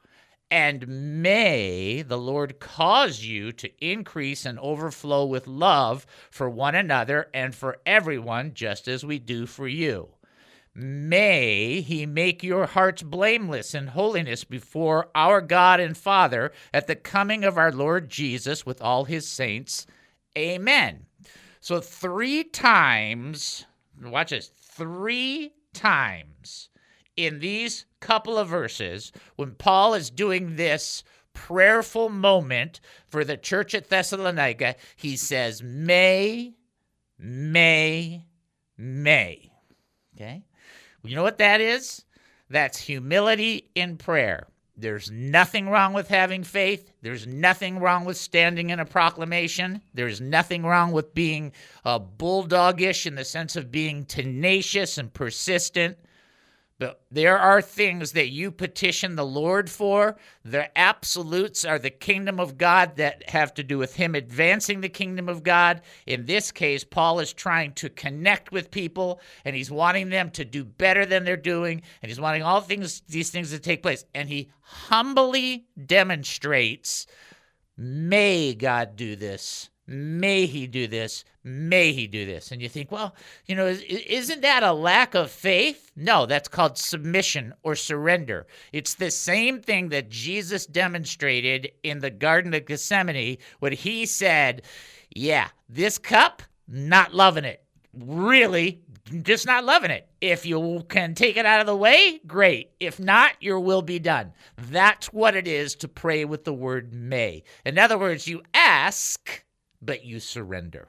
And 0.51 1.23
may 1.23 2.03
the 2.03 2.19
Lord 2.19 2.59
cause 2.59 3.23
you 3.23 3.53
to 3.53 3.71
increase 3.85 4.45
and 4.45 4.59
overflow 4.59 5.25
with 5.25 5.47
love 5.47 6.07
for 6.31 6.51
one 6.51 6.75
another 6.75 7.29
and 7.33 7.55
for 7.55 7.79
everyone, 7.87 8.55
just 8.55 8.89
as 8.89 9.05
we 9.05 9.21
do 9.21 9.47
for 9.47 9.69
you. 9.69 10.09
May 10.75 11.81
he 11.81 12.07
make 12.07 12.43
your 12.43 12.67
hearts 12.67 13.03
blameless 13.03 13.75
in 13.75 13.89
holiness 13.89 14.45
before 14.45 15.11
our 15.15 15.41
God 15.41 15.79
and 15.79 15.97
Father 15.97 16.53
at 16.73 16.87
the 16.87 16.97
coming 16.97 17.45
of 17.45 17.59
our 17.59 17.73
Lord 17.73 18.09
Jesus 18.09 18.65
with 18.65 18.81
all 18.81 19.05
his 19.05 19.29
saints. 19.29 19.87
Amen. 20.39 21.07
So, 21.61 21.81
three 21.81 22.45
times, 22.45 23.67
watch 24.03 24.31
this, 24.31 24.51
three 24.57 25.53
times 25.75 26.70
in 27.27 27.41
these 27.41 27.87
couple 28.01 28.39
of 28.39 28.49
verses, 28.49 29.13
when 29.37 29.53
Paul 29.53 29.95
is 29.95 30.11
doing 30.11 30.57
this 30.57 31.03
prayerful 31.33 32.09
moment 32.09 32.81
for 33.09 33.25
the 33.25 33.37
church 33.37 33.75
at 33.75 33.89
Thessalonica, 33.89 34.77
he 34.97 35.17
says, 35.17 35.63
May, 35.63 36.55
may, 37.19 38.25
may. 38.77 39.53
Okay? 40.15 40.43
You 41.03 41.17
know 41.17 41.23
what 41.23 41.39
that 41.39 41.61
is? 41.61 42.05
That's 42.49 42.79
humility 42.79 43.71
in 43.75 43.97
prayer. 43.97 44.49
There's 44.77 45.11
nothing 45.11 45.69
wrong 45.69 45.93
with 45.93 46.09
having 46.09 46.43
faith. 46.43 46.91
There's 47.03 47.27
nothing 47.27 47.81
wrong 47.81 48.07
with 48.07 48.17
standing 48.17 48.71
in 48.71 48.81
a 48.81 48.87
proclamation. 48.87 49.83
There's 49.93 50.23
nothing 50.23 50.63
wrong 50.65 50.93
with 50.93 51.15
being 51.15 51.53
uh, 51.85 51.99
bulldogish 51.99 53.05
in 53.05 53.15
the 53.15 53.25
sense 53.25 53.57
of 53.57 53.71
being 53.71 54.07
tenacious 54.07 54.97
and 54.97 55.13
persistent. 55.13 55.99
But 56.81 57.03
there 57.11 57.39
are 57.39 57.61
things 57.61 58.13
that 58.13 58.31
you 58.31 58.51
petition 58.51 59.15
the 59.15 59.25
Lord 59.25 59.69
for. 59.69 60.17
The 60.47 60.77
absolutes 60.79 61.63
are 61.67 61.79
the 61.79 61.91
kingdom 61.91 62.41
of 62.41 62.57
God 62.57 62.97
that 62.97 63.29
have 63.29 63.53
to 63.55 63.63
do 63.63 63.77
with 63.77 63.97
Him 63.97 64.15
advancing 64.15 64.81
the 64.81 64.89
kingdom 64.89 65.29
of 65.29 65.43
God. 65.43 65.83
In 66.07 66.25
this 66.25 66.51
case, 66.51 66.83
Paul 66.83 67.21
is 67.21 67.35
trying 67.35 67.75
to 67.75 67.91
connect 67.91 68.51
with 68.51 68.71
people 68.71 69.21
and 69.45 69.55
he's 69.55 69.71
wanting 69.71 70.09
them 70.09 70.31
to 70.31 70.45
do 70.47 70.65
better 70.65 71.05
than 71.05 71.25
they're 71.25 71.37
doing. 71.37 71.83
And 72.01 72.09
he's 72.09 72.21
wanting 72.21 72.43
all 72.43 72.63
things, 72.63 73.03
these 73.07 73.31
things 73.31 73.51
to 73.51 73.59
take 73.59 73.83
place. 73.83 74.07
And 74.15 74.27
he 74.27 74.51
humbly 74.63 75.67
demonstrates 75.85 77.07
may 77.77 78.55
God 78.55 78.97
do 78.97 79.17
this? 79.17 79.70
May 79.93 80.47
he 80.47 80.69
do 80.69 80.87
this? 80.87 81.25
May 81.43 81.93
he 81.93 82.07
do 82.07 82.25
this? 82.25 82.53
And 82.53 82.63
you 82.63 82.69
think, 82.69 82.93
well, 82.93 83.13
you 83.47 83.57
know, 83.57 83.67
is- 83.67 83.83
isn't 83.83 84.43
that 84.43 84.63
a 84.63 84.73
lack 84.73 85.17
of 85.17 85.33
faith? 85.33 85.91
No, 85.97 86.27
that's 86.27 86.47
called 86.47 86.79
submission 86.79 87.55
or 87.65 87.75
surrender. 87.75 88.47
It's 88.73 88.95
the 88.95 89.11
same 89.11 89.61
thing 89.61 89.89
that 89.89 90.09
Jesus 90.09 90.65
demonstrated 90.65 91.73
in 91.83 91.99
the 91.99 92.11
Garden 92.11 92.55
of 92.55 92.67
Gethsemane 92.67 93.39
when 93.59 93.73
he 93.73 94.07
said, 94.07 94.63
Yeah, 95.13 95.49
this 95.69 95.99
cup, 95.99 96.45
not 96.69 97.13
loving 97.13 97.45
it. 97.45 97.65
Really, 97.93 98.83
just 99.23 99.45
not 99.45 99.65
loving 99.65 99.91
it. 99.91 100.09
If 100.21 100.47
you 100.47 100.85
can 100.89 101.17
take 101.17 101.37
it 101.37 101.47
out 101.47 101.59
of 101.59 101.67
the 101.67 101.75
way, 101.75 102.21
great. 102.29 102.71
If 102.79 103.01
not, 103.01 103.33
your 103.41 103.59
will 103.59 103.83
be 103.83 103.99
done. 103.99 104.35
That's 104.57 105.13
what 105.13 105.35
it 105.35 105.49
is 105.49 105.75
to 105.77 105.89
pray 105.89 106.25
with 106.25 106.45
the 106.45 106.53
word 106.53 106.93
may. 106.95 107.43
In 107.67 107.77
other 107.77 107.99
words, 107.99 108.29
you 108.29 108.43
ask, 108.55 109.43
but 109.83 110.05
you 110.05 110.21
surrender. 110.21 110.89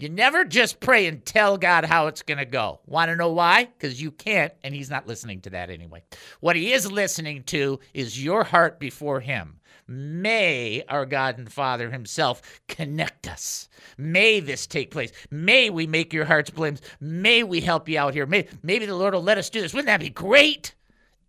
You 0.00 0.08
never 0.08 0.46
just 0.46 0.80
pray 0.80 1.06
and 1.06 1.22
tell 1.22 1.58
God 1.58 1.84
how 1.84 2.06
it's 2.06 2.22
going 2.22 2.38
to 2.38 2.46
go. 2.46 2.80
Want 2.86 3.10
to 3.10 3.16
know 3.16 3.32
why? 3.32 3.66
Because 3.66 4.00
you 4.00 4.10
can't, 4.10 4.50
and 4.64 4.74
He's 4.74 4.88
not 4.88 5.06
listening 5.06 5.42
to 5.42 5.50
that 5.50 5.68
anyway. 5.68 6.02
What 6.40 6.56
He 6.56 6.72
is 6.72 6.90
listening 6.90 7.42
to 7.44 7.80
is 7.92 8.22
your 8.22 8.44
heart 8.44 8.80
before 8.80 9.20
Him. 9.20 9.60
May 9.86 10.84
our 10.88 11.04
God 11.04 11.36
and 11.36 11.52
Father 11.52 11.90
Himself 11.90 12.40
connect 12.66 13.28
us. 13.28 13.68
May 13.98 14.40
this 14.40 14.66
take 14.66 14.90
place. 14.90 15.12
May 15.30 15.68
we 15.68 15.86
make 15.86 16.14
your 16.14 16.24
hearts 16.24 16.48
blameless. 16.48 16.80
May 16.98 17.42
we 17.42 17.60
help 17.60 17.86
you 17.86 17.98
out 17.98 18.14
here. 18.14 18.24
May, 18.24 18.46
maybe 18.62 18.86
the 18.86 18.96
Lord 18.96 19.12
will 19.12 19.22
let 19.22 19.36
us 19.36 19.50
do 19.50 19.60
this. 19.60 19.74
Wouldn't 19.74 19.88
that 19.88 20.00
be 20.00 20.08
great? 20.08 20.74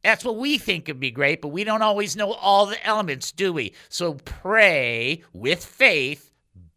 That's 0.01 0.23
what 0.23 0.37
we 0.37 0.57
think 0.57 0.87
would 0.87 0.99
be 0.99 1.11
great, 1.11 1.41
but 1.41 1.49
we 1.49 1.65
don't 1.65 1.81
always 1.81 2.15
know 2.15 2.31
all 2.31 2.67
the 2.67 2.87
elements, 2.87 3.33
do 3.33 3.51
we? 3.51 3.73
So 3.89 4.13
pray 4.13 5.23
with 5.33 5.63
faith 5.63 6.30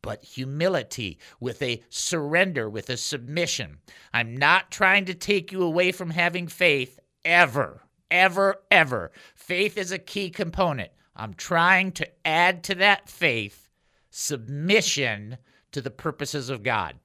but 0.05 0.23
humility, 0.23 1.19
with 1.41 1.63
a 1.63 1.83
surrender, 1.89 2.69
with 2.69 2.91
a 2.91 2.97
submission. 2.97 3.79
I'm 4.13 4.37
not 4.37 4.71
trying 4.71 5.07
to 5.07 5.15
take 5.15 5.51
you 5.51 5.63
away 5.63 5.93
from 5.93 6.11
having 6.11 6.47
faith 6.47 6.99
ever, 7.25 7.83
ever, 8.11 8.57
ever. 8.71 9.13
Faith 9.35 9.79
is 9.79 9.93
a 9.93 9.99
key 9.99 10.31
component. 10.31 10.91
I'm 11.17 11.35
trying 11.35 11.93
to 11.93 12.09
add 12.27 12.63
to 12.65 12.75
that 12.77 13.09
faith 13.09 13.71
submission 14.11 15.39
to 15.73 15.81
the 15.81 15.91
purposes 15.91 16.51
of 16.51 16.63
God. 16.63 16.97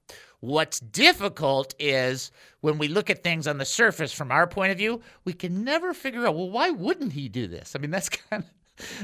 What's 0.42 0.80
difficult 0.80 1.76
is 1.80 2.32
when 2.62 2.78
we 2.78 2.88
look 2.88 3.10
at 3.10 3.24
things 3.24 3.48
on 3.48 3.58
the 3.58 3.66
surface 3.66 4.14
from 4.14 4.32
our 4.32 4.48
point 4.48 4.72
of 4.72 4.78
view, 4.78 5.02
we 5.26 5.34
can 5.34 5.64
never 5.64 5.94
figure 5.94 6.26
out, 6.26 6.36
well, 6.36 6.50
why 6.50 6.70
wouldn't 6.70 7.14
he 7.14 7.28
do 7.28 7.48
this? 7.48 7.76
I 7.76 7.80
mean, 7.80 7.92
that's 7.92 8.10
kind 8.30 8.44
of 8.44 8.50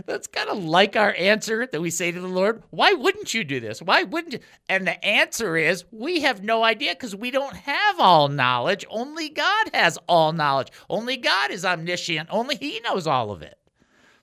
that's 0.05 0.27
kind 0.27 0.50
of 0.50 0.63
like 0.63 0.96
our 0.96 1.13
answer 1.17 1.67
that 1.67 1.82
we 1.82 1.89
say 1.89 2.12
to 2.12 2.20
the 2.20 2.27
Lord, 2.27 2.63
why 2.70 2.94
wouldn't 2.94 3.34
you 3.34 3.44
do 3.44 3.60
this? 3.60 3.82
Why 3.82 4.03
wouldn't 4.03 4.34
you? 4.34 4.39
And 4.70 4.88
the 4.88 5.03
answer 5.05 5.58
is 5.58 5.86
we 5.91 6.22
have 6.22 6.44
no 6.44 6.63
idea 6.63 6.94
because 6.94 7.15
we 7.15 7.32
don't 7.32 7.55
have 7.55 8.00
all 8.00 8.27
knowledge. 8.27 8.86
Only 8.89 9.29
God 9.29 9.70
has 9.74 9.98
all 10.08 10.34
knowledge. 10.34 10.72
Only 10.89 11.17
God 11.17 11.51
is 11.51 11.65
omniscient. 11.65 12.29
Only 12.32 12.55
He 12.55 12.79
knows 12.82 13.08
all 13.08 13.32
of 13.32 13.41
it. 13.41 13.58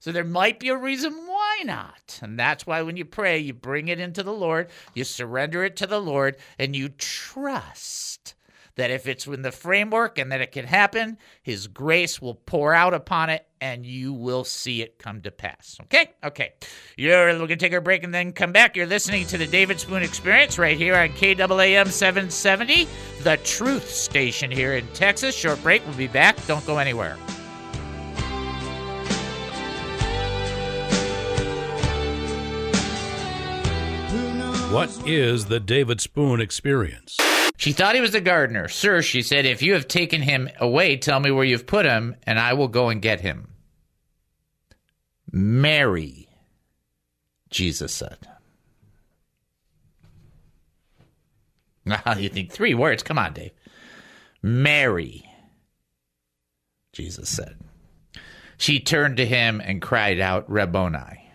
So 0.03 0.11
there 0.11 0.25
might 0.25 0.59
be 0.59 0.69
a 0.69 0.77
reason 0.77 1.13
why 1.13 1.63
not. 1.65 2.19
And 2.23 2.37
that's 2.37 2.67
why 2.67 2.83
when 2.83 2.97
you 2.97 3.05
pray, 3.05 3.39
you 3.39 3.55
bring 3.55 3.87
it 3.87 4.01
into 4.01 4.25
the 4.25 4.33
Lord, 4.33 4.69
you 4.95 5.05
surrender 5.05 5.63
it 5.63 5.77
to 5.77 5.87
the 5.87 6.01
Lord, 6.01 6.39
and 6.59 6.75
you 6.75 6.89
trust 6.89 8.35
that 8.75 8.91
if 8.91 9.07
it's 9.07 9.29
in 9.29 9.43
the 9.43 9.53
framework 9.53 10.19
and 10.19 10.33
that 10.33 10.41
it 10.41 10.51
can 10.51 10.67
happen, 10.67 11.19
His 11.43 11.69
grace 11.69 12.21
will 12.21 12.35
pour 12.35 12.75
out 12.75 12.95
upon 12.95 13.31
it 13.31 13.47
and 13.63 13.87
you 13.87 14.13
will 14.13 14.43
see 14.43 14.83
it 14.83 14.99
come 14.99 15.23
to 15.23 15.31
pass. 15.31 15.79
Okay? 15.83 16.11
Okay. 16.25 16.53
You're 16.97 17.27
we're 17.27 17.39
gonna 17.39 17.57
take 17.57 17.73
a 17.73 17.81
break 17.81 18.03
and 18.03 18.13
then 18.13 18.33
come 18.33 18.51
back. 18.51 18.77
You're 18.77 18.87
listening 18.87 19.25
to 19.29 19.39
the 19.39 19.47
David 19.47 19.79
Spoon 19.79 20.03
Experience 20.03 20.59
right 20.59 20.77
here 20.77 20.97
on 20.97 21.11
KAAM 21.11 21.89
770, 21.89 22.89
the 23.23 23.37
truth 23.45 23.89
station 23.89 24.51
here 24.51 24.75
in 24.75 24.85
Texas. 24.89 25.37
Short 25.37 25.63
break. 25.63 25.87
We'll 25.87 25.97
be 25.97 26.09
back. 26.09 26.45
Don't 26.47 26.67
go 26.67 26.79
anywhere. 26.79 27.15
What 34.73 34.91
is 35.07 35.45
the 35.45 35.61
David 35.61 36.01
Spoon 36.01 36.41
experience? 36.41 37.17
She 37.59 37.71
thought 37.71 37.95
he 37.95 38.01
was 38.01 38.11
the 38.11 38.21
gardener. 38.21 38.67
Sir, 38.67 39.03
she 39.03 39.23
said, 39.23 39.47
if 39.47 39.63
you 39.63 39.75
have 39.75 39.87
taken 39.87 40.21
him 40.21 40.51
away, 40.59 40.97
tell 40.97 41.21
me 41.21 41.31
where 41.31 41.45
you've 41.45 41.67
put 41.67 41.87
him, 41.87 42.17
and 42.25 42.41
I 42.41 42.55
will 42.55 42.67
go 42.67 42.89
and 42.89 43.01
get 43.01 43.21
him. 43.21 43.52
Mary, 45.33 46.29
Jesus 47.51 47.93
said. 47.95 48.19
Now 51.85 52.01
you 52.17 52.29
think 52.29 52.53
three 52.53 52.75
words. 52.75 53.03
Come 53.03 53.19
on, 53.19 53.33
Dave. 53.33 53.53
Mary, 54.43 55.25
Jesus 56.93 57.29
said. 57.29 57.57
She 58.59 58.79
turned 58.79 59.17
to 59.17 59.27
him 59.27 59.61
and 59.61 59.83
cried 59.83 60.21
out, 60.21 60.49
Rabboni, 60.51 61.31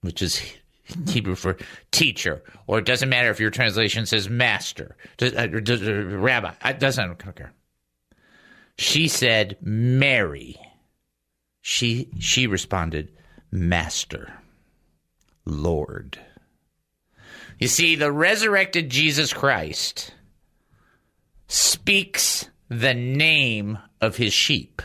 which 0.00 0.22
is 0.22 0.40
Hebrew 1.08 1.34
for 1.34 1.58
teacher, 1.90 2.42
or 2.66 2.78
it 2.78 2.86
doesn't 2.86 3.08
matter 3.08 3.30
if 3.30 3.40
your 3.40 3.50
translation 3.50 4.06
says 4.06 4.30
master, 4.30 4.96
uh, 5.20 5.26
uh, 5.26 5.48
rabbi. 5.48 6.54
It 6.64 6.78
doesn't 6.78 7.18
care. 7.18 7.52
She 8.78 9.08
said, 9.08 9.56
Mary. 9.60 10.56
She 11.68 12.10
she 12.20 12.46
responded, 12.46 13.10
Master, 13.50 14.34
Lord. 15.44 16.16
You 17.58 17.66
see, 17.66 17.96
the 17.96 18.12
resurrected 18.12 18.88
Jesus 18.88 19.32
Christ 19.32 20.14
speaks 21.48 22.48
the 22.68 22.94
name 22.94 23.78
of 24.00 24.14
his 24.14 24.32
sheep. 24.32 24.80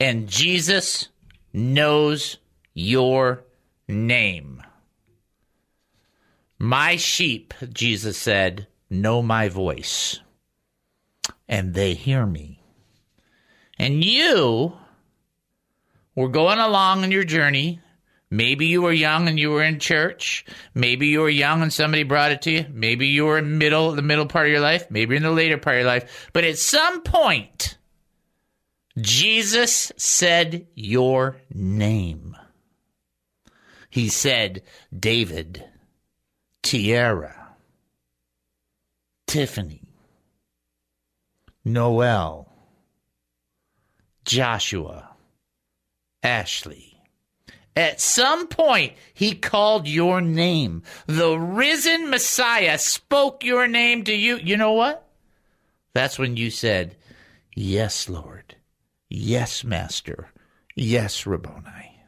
And 0.00 0.26
Jesus 0.26 1.08
knows 1.52 2.38
your 2.72 3.44
name. 3.86 4.62
My 6.58 6.96
sheep, 6.96 7.52
Jesus 7.74 8.16
said, 8.16 8.68
know 8.88 9.20
my 9.20 9.50
voice, 9.50 10.20
and 11.46 11.74
they 11.74 11.92
hear 11.92 12.24
me. 12.24 12.55
And 13.78 14.02
you 14.02 14.72
were 16.14 16.28
going 16.28 16.58
along 16.58 17.04
in 17.04 17.10
your 17.10 17.24
journey. 17.24 17.80
Maybe 18.30 18.66
you 18.66 18.82
were 18.82 18.92
young 18.92 19.28
and 19.28 19.38
you 19.38 19.50
were 19.50 19.62
in 19.62 19.78
church. 19.78 20.44
Maybe 20.74 21.08
you 21.08 21.20
were 21.20 21.28
young 21.28 21.62
and 21.62 21.72
somebody 21.72 22.02
brought 22.02 22.32
it 22.32 22.42
to 22.42 22.50
you. 22.50 22.66
Maybe 22.72 23.06
you 23.06 23.26
were 23.26 23.38
in 23.38 23.58
middle, 23.58 23.92
the 23.92 24.02
middle 24.02 24.26
part 24.26 24.46
of 24.46 24.52
your 24.52 24.60
life. 24.60 24.90
Maybe 24.90 25.16
in 25.16 25.22
the 25.22 25.30
later 25.30 25.58
part 25.58 25.76
of 25.76 25.80
your 25.82 25.90
life. 25.90 26.30
But 26.32 26.44
at 26.44 26.58
some 26.58 27.02
point, 27.02 27.78
Jesus 28.98 29.92
said 29.96 30.66
your 30.74 31.36
name. 31.52 32.36
He 33.90 34.08
said, 34.08 34.62
David, 34.98 35.64
Tierra, 36.62 37.56
Tiffany, 39.26 39.82
Noel, 41.64 42.55
Joshua, 44.26 45.10
Ashley. 46.22 47.00
At 47.74 48.00
some 48.00 48.48
point, 48.48 48.94
he 49.14 49.34
called 49.34 49.86
your 49.86 50.20
name. 50.20 50.82
The 51.06 51.38
risen 51.38 52.10
Messiah 52.10 52.78
spoke 52.78 53.44
your 53.44 53.68
name 53.68 54.04
to 54.04 54.14
you. 54.14 54.36
You 54.38 54.56
know 54.56 54.72
what? 54.72 55.06
That's 55.94 56.18
when 56.18 56.36
you 56.36 56.50
said, 56.50 56.96
Yes, 57.54 58.08
Lord. 58.08 58.56
Yes, 59.08 59.62
Master. 59.62 60.28
Yes, 60.74 61.26
Rabboni. 61.26 62.00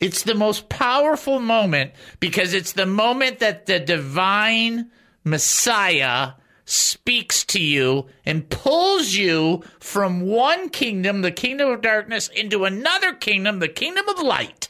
It's 0.00 0.24
the 0.24 0.34
most 0.34 0.68
powerful 0.68 1.38
moment 1.38 1.92
because 2.20 2.52
it's 2.52 2.72
the 2.72 2.86
moment 2.86 3.38
that 3.38 3.66
the 3.66 3.80
divine 3.80 4.90
Messiah 5.24 6.32
speaks 6.66 7.44
to 7.46 7.60
you 7.60 8.06
and 8.26 8.50
pulls 8.50 9.14
you 9.14 9.62
from 9.80 10.20
one 10.20 10.68
kingdom, 10.68 11.22
the 11.22 11.30
kingdom 11.30 11.70
of 11.70 11.80
darkness, 11.80 12.28
into 12.28 12.64
another 12.64 13.14
kingdom, 13.14 13.60
the 13.60 13.68
kingdom 13.68 14.06
of 14.08 14.18
light. 14.20 14.68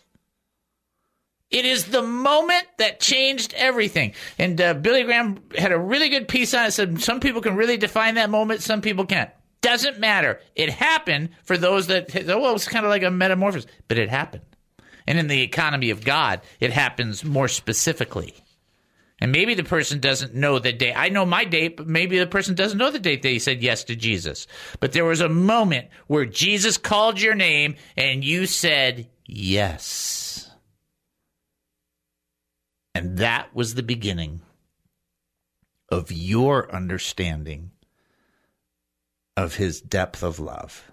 It 1.50 1.64
is 1.64 1.86
the 1.86 2.02
moment 2.02 2.66
that 2.78 3.00
changed 3.00 3.54
everything. 3.54 4.14
And 4.38 4.60
uh, 4.60 4.74
Billy 4.74 5.04
Graham 5.04 5.38
had 5.56 5.72
a 5.72 5.78
really 5.78 6.08
good 6.08 6.28
piece 6.28 6.52
on 6.54 6.66
it. 6.66 6.72
Said 6.72 7.00
some 7.00 7.20
people 7.20 7.40
can 7.40 7.56
really 7.56 7.76
define 7.76 8.16
that 8.16 8.30
moment, 8.30 8.62
some 8.62 8.82
people 8.82 9.06
can't. 9.06 9.30
Doesn't 9.62 9.98
matter. 9.98 10.40
It 10.54 10.70
happened 10.70 11.30
for 11.44 11.56
those 11.56 11.86
that, 11.86 12.12
well, 12.26 12.50
it 12.50 12.52
was 12.52 12.68
kind 12.68 12.84
of 12.84 12.90
like 12.90 13.02
a 13.02 13.10
metamorphosis, 13.10 13.70
but 13.88 13.98
it 13.98 14.10
happened. 14.10 14.44
And 15.06 15.18
in 15.18 15.28
the 15.28 15.42
economy 15.42 15.90
of 15.90 16.04
God, 16.04 16.40
it 16.60 16.72
happens 16.72 17.24
more 17.24 17.48
specifically. 17.48 18.34
And 19.20 19.32
maybe 19.32 19.54
the 19.54 19.64
person 19.64 19.98
doesn't 19.98 20.34
know 20.34 20.58
the 20.58 20.72
date. 20.72 20.94
I 20.94 21.08
know 21.08 21.24
my 21.24 21.44
date, 21.44 21.78
but 21.78 21.86
maybe 21.86 22.18
the 22.18 22.26
person 22.26 22.54
doesn't 22.54 22.76
know 22.76 22.90
the 22.90 22.98
date 22.98 23.22
that 23.22 23.30
he 23.30 23.38
said 23.38 23.62
yes 23.62 23.84
to 23.84 23.96
Jesus. 23.96 24.46
But 24.78 24.92
there 24.92 25.06
was 25.06 25.22
a 25.22 25.28
moment 25.28 25.88
where 26.06 26.26
Jesus 26.26 26.76
called 26.76 27.20
your 27.20 27.34
name 27.34 27.76
and 27.96 28.22
you 28.22 28.46
said 28.46 29.08
yes. 29.24 30.50
And 32.94 33.18
that 33.18 33.54
was 33.54 33.74
the 33.74 33.82
beginning 33.82 34.42
of 35.88 36.12
your 36.12 36.70
understanding 36.74 37.70
of 39.36 39.56
his 39.56 39.80
depth 39.80 40.22
of 40.22 40.38
love. 40.38 40.90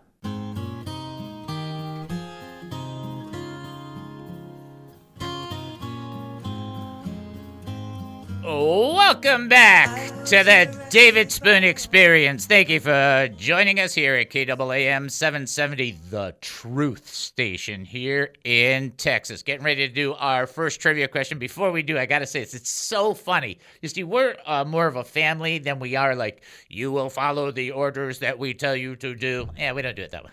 Welcome 8.46 9.48
back 9.48 10.26
to 10.26 10.44
the 10.44 10.88
David 10.90 11.32
Spoon 11.32 11.64
Experience. 11.64 12.46
Thank 12.46 12.68
you 12.68 12.82
for 12.82 13.30
joining 13.38 13.80
us 13.80 13.94
here 13.94 14.16
at 14.16 14.32
KAAM 14.32 15.10
770, 15.10 15.92
the 16.10 16.36
Truth 16.42 17.08
Station 17.08 17.86
here 17.86 18.34
in 18.44 18.92
Texas. 18.92 19.44
Getting 19.44 19.64
ready 19.64 19.88
to 19.88 19.94
do 19.94 20.14
our 20.16 20.46
first 20.46 20.82
trivia 20.82 21.08
question. 21.08 21.40
Before 21.40 21.72
we 21.72 21.84
do, 21.84 21.98
I 21.98 22.06
got 22.06 22.20
to 22.20 22.26
say 22.26 22.42
this, 22.42 22.54
it's 22.54 22.70
so 22.70 23.14
funny. 23.14 23.60
You 23.82 23.88
see, 23.88 24.04
we're 24.04 24.36
uh, 24.46 24.66
more 24.66 24.88
of 24.88 24.98
a 24.98 25.06
family 25.06 25.60
than 25.60 25.80
we 25.80 25.96
are 25.96 26.14
like, 26.14 26.44
you 26.68 26.92
will 26.92 27.10
follow 27.10 27.50
the 27.50 27.72
orders 27.72 28.20
that 28.20 28.38
we 28.38 28.54
tell 28.54 28.76
you 28.76 28.98
to 28.98 29.16
do. 29.16 29.48
Yeah, 29.58 29.72
we 29.72 29.84
don't 29.84 29.96
do 29.96 30.02
it 30.02 30.12
that 30.12 30.26
way. 30.26 30.32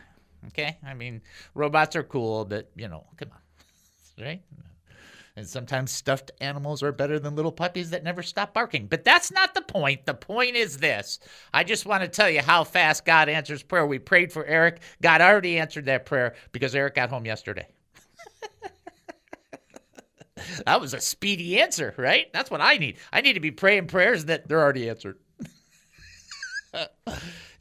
Okay? 0.49 0.79
I 0.85 0.95
mean, 0.95 1.21
robots 1.55 1.95
are 1.95 2.02
cool, 2.02 2.45
but, 2.45 2.71
you 2.75 2.88
know, 2.88 3.07
come 3.17 3.31
on. 3.31 3.38
Right? 4.25 4.43
And 5.37 5.47
sometimes 5.47 5.91
stuffed 5.91 6.31
animals 6.41 6.83
are 6.83 6.93
better 6.93 7.19
than 7.19 7.37
little 7.37 7.53
puppies 7.53 7.91
that 7.91 8.05
never 8.05 8.23
stop 8.23 8.53
barking. 8.53 8.87
But 8.87 9.05
that's 9.05 9.31
not 9.31 9.55
the 9.55 9.63
point. 9.63 10.05
The 10.05 10.15
point 10.15 10.57
is 10.57 10.79
this 10.79 11.19
I 11.55 11.65
just 11.65 11.87
want 11.87 12.03
to 12.03 12.09
tell 12.09 12.29
you 12.29 12.43
how 12.43 12.65
fast 12.65 13.05
God 13.05 13.29
answers 13.29 13.63
prayer. 13.63 13.87
We 13.87 13.99
prayed 13.99 14.33
for 14.33 14.45
Eric. 14.45 14.81
God 15.01 15.21
already 15.21 15.59
answered 15.59 15.87
that 15.87 16.07
prayer 16.07 16.35
because 16.53 16.75
Eric 16.75 16.95
got 16.97 17.11
home 17.11 17.27
yesterday. 17.27 17.67
that 20.67 20.81
was 20.81 20.95
a 20.95 21.01
speedy 21.01 21.61
answer, 21.61 21.95
right? 21.97 22.33
That's 22.33 22.51
what 22.51 22.61
I 22.61 22.77
need. 22.77 22.97
I 23.13 23.21
need 23.21 23.35
to 23.35 23.41
be 23.41 23.51
praying 23.51 23.87
prayers 23.87 24.27
that 24.27 24.49
they're 24.49 24.61
already 24.61 24.89
answered. 24.89 25.19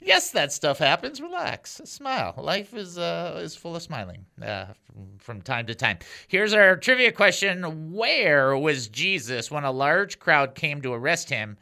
yes, 0.01 0.32
that 0.32 0.51
stuff 0.51 0.77
happens. 0.77 1.22
Relax, 1.22 1.82
smile. 1.86 2.34
Life 2.38 2.74
is 2.74 2.98
uh, 2.98 3.39
is 3.44 3.56
full 3.56 3.75
of 3.75 3.82
smiling 3.82 4.25
uh, 4.41 4.65
from, 4.86 5.18
from 5.18 5.41
time 5.41 5.65
to 5.68 5.75
time. 5.75 6.00
Here's 6.27 6.53
our 6.53 6.75
trivia 6.75 7.12
question: 7.12 7.91
Where 7.91 8.58
was 8.58 8.88
Jesus 8.88 9.51
when 9.51 9.63
a 9.63 9.72
large 9.72 10.20
crowd 10.20 10.56
came 10.56 10.82
to 10.82 10.94
arrest 10.94 11.29
him, 11.29 11.58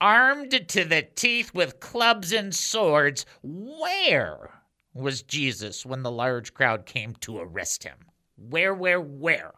armed 0.00 0.68
to 0.68 0.84
the 0.84 1.02
teeth 1.14 1.54
with 1.54 1.80
clubs 1.80 2.32
and 2.32 2.54
swords? 2.54 3.24
Where 3.42 4.50
was 4.94 5.22
Jesus 5.22 5.86
when 5.86 6.02
the 6.02 6.10
large 6.10 6.52
crowd 6.54 6.86
came 6.86 7.14
to 7.20 7.38
arrest 7.38 7.84
him? 7.84 7.96
Where, 8.36 8.74
where, 8.74 9.00
where? 9.00 9.52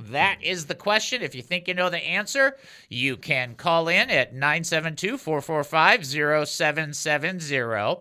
That 0.00 0.38
is 0.42 0.66
the 0.66 0.74
question. 0.74 1.22
If 1.22 1.34
you 1.34 1.42
think 1.42 1.66
you 1.66 1.74
know 1.74 1.90
the 1.90 1.98
answer, 1.98 2.56
you 2.88 3.16
can 3.16 3.54
call 3.54 3.88
in 3.88 4.10
at 4.10 4.32
972 4.32 5.18
445 5.18 6.06
0770 6.46 7.96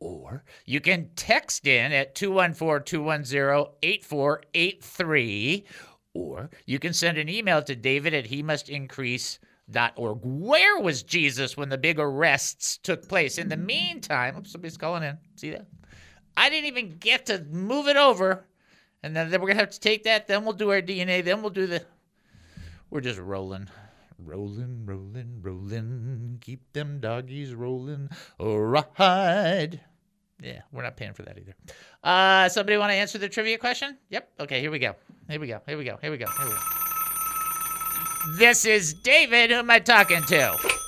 or 0.00 0.44
you 0.66 0.80
can 0.80 1.10
text 1.16 1.66
in 1.66 1.92
at 1.92 2.14
214 2.14 2.84
210 2.84 3.66
8483 3.82 5.64
or 6.14 6.50
you 6.66 6.78
can 6.78 6.92
send 6.92 7.18
an 7.18 7.28
email 7.28 7.62
to 7.62 7.74
david 7.74 8.12
at 8.14 8.26
he 8.26 8.42
must 8.42 8.68
increase 8.68 9.38
org. 9.96 10.18
Where 10.22 10.78
was 10.80 11.02
Jesus 11.02 11.56
when 11.56 11.68
the 11.68 11.78
big 11.78 11.98
arrests 11.98 12.78
took 12.78 13.08
place? 13.08 13.38
In 13.38 13.48
the 13.48 13.56
meantime, 13.56 14.36
oops, 14.36 14.52
somebody's 14.52 14.76
calling 14.76 15.02
in. 15.02 15.18
See 15.36 15.50
that? 15.50 15.66
I 16.36 16.50
didn't 16.50 16.66
even 16.66 16.98
get 16.98 17.26
to 17.26 17.44
move 17.50 17.88
it 17.88 17.96
over 17.96 18.46
and 19.04 19.14
then, 19.14 19.30
then 19.30 19.40
we're 19.42 19.48
gonna 19.48 19.60
have 19.60 19.70
to 19.70 19.80
take 19.80 20.04
that. 20.04 20.26
Then 20.26 20.44
we'll 20.44 20.54
do 20.54 20.70
our 20.70 20.80
DNA. 20.80 21.22
Then 21.22 21.42
we'll 21.42 21.50
do 21.50 21.66
the. 21.66 21.84
We're 22.88 23.02
just 23.02 23.20
rolling, 23.20 23.68
rolling, 24.18 24.86
rolling, 24.86 25.40
rolling. 25.42 26.38
Keep 26.40 26.72
them 26.72 27.00
doggies 27.00 27.54
rolling. 27.54 28.08
Right. 28.40 29.78
Yeah, 30.42 30.62
we're 30.72 30.82
not 30.82 30.96
paying 30.96 31.12
for 31.12 31.22
that 31.24 31.36
either. 31.38 31.54
Uh, 32.02 32.48
somebody 32.48 32.78
want 32.78 32.92
to 32.92 32.96
answer 32.96 33.18
the 33.18 33.28
trivia 33.28 33.58
question? 33.58 33.98
Yep. 34.08 34.30
Okay, 34.40 34.60
here 34.60 34.70
we 34.70 34.78
go. 34.78 34.94
Here 35.28 35.38
we 35.38 35.48
go. 35.48 35.60
Here 35.66 35.76
we 35.76 35.84
go. 35.84 35.98
Here 36.00 36.10
we 36.10 36.16
go. 36.16 36.26
Here 36.26 36.46
we 36.46 36.52
go. 36.52 36.60
This 38.38 38.64
is 38.64 38.94
David. 38.94 39.50
Who 39.50 39.56
am 39.56 39.70
I 39.70 39.80
talking 39.80 40.22
to? 40.22 40.83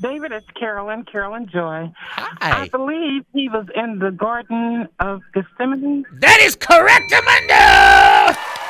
David, 0.00 0.32
it's 0.32 0.46
Carolyn, 0.58 1.04
Carolyn 1.04 1.46
Joy. 1.46 1.92
Hi. 1.96 2.62
I 2.62 2.68
believe 2.68 3.24
he 3.32 3.48
was 3.48 3.66
in 3.74 3.98
the 3.98 4.10
Garden 4.10 4.88
of 5.00 5.22
Gethsemane. 5.32 6.04
That 6.20 6.40
is 6.40 6.56
correct, 6.56 7.12
Amanda! 7.12 8.13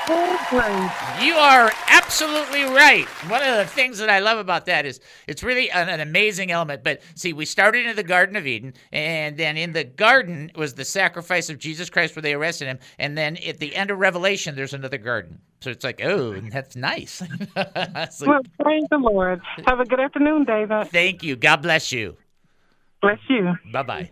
You 0.06 1.34
are 1.34 1.72
absolutely 1.88 2.64
right. 2.64 3.06
One 3.28 3.42
of 3.42 3.56
the 3.56 3.64
things 3.64 3.98
that 3.98 4.10
I 4.10 4.18
love 4.18 4.36
about 4.36 4.66
that 4.66 4.84
is 4.84 5.00
it's 5.26 5.42
really 5.42 5.70
an, 5.70 5.88
an, 5.88 6.00
amazing 6.00 6.50
element. 6.50 6.84
But 6.84 7.00
see, 7.14 7.32
we 7.32 7.46
started 7.46 7.86
in 7.86 7.96
the 7.96 8.02
Garden 8.02 8.36
of 8.36 8.46
Eden, 8.46 8.74
and 8.92 9.38
then 9.38 9.56
in 9.56 9.72
the 9.72 9.84
garden 9.84 10.52
was 10.56 10.74
the 10.74 10.84
sacrifice 10.84 11.48
of 11.48 11.58
Jesus 11.58 11.88
Christ 11.88 12.14
where 12.14 12.22
they 12.22 12.34
arrested 12.34 12.66
him. 12.66 12.78
And 12.98 13.16
then 13.16 13.38
at 13.38 13.60
the 13.60 13.74
end 13.74 13.90
of 13.90 13.98
Revelation, 13.98 14.54
there's 14.54 14.74
another 14.74 14.98
garden. 14.98 15.38
So 15.62 15.70
it's 15.70 15.84
like, 15.84 16.04
oh, 16.04 16.34
that's 16.52 16.76
nice. 16.76 17.22
Like, 17.56 18.20
Well, 18.26 18.42
praise 18.60 18.84
the 18.90 18.98
Lord. 18.98 19.40
Have 19.66 19.80
a 19.80 19.86
good 19.86 20.00
afternoon, 20.00 20.44
David. 20.44 20.88
thank 20.88 21.22
you. 21.22 21.36
God 21.36 21.62
bless 21.62 21.92
you. 21.92 22.16
Bless 23.00 23.18
you. 23.28 23.54
Bye 23.72 23.82
bye. 23.82 24.10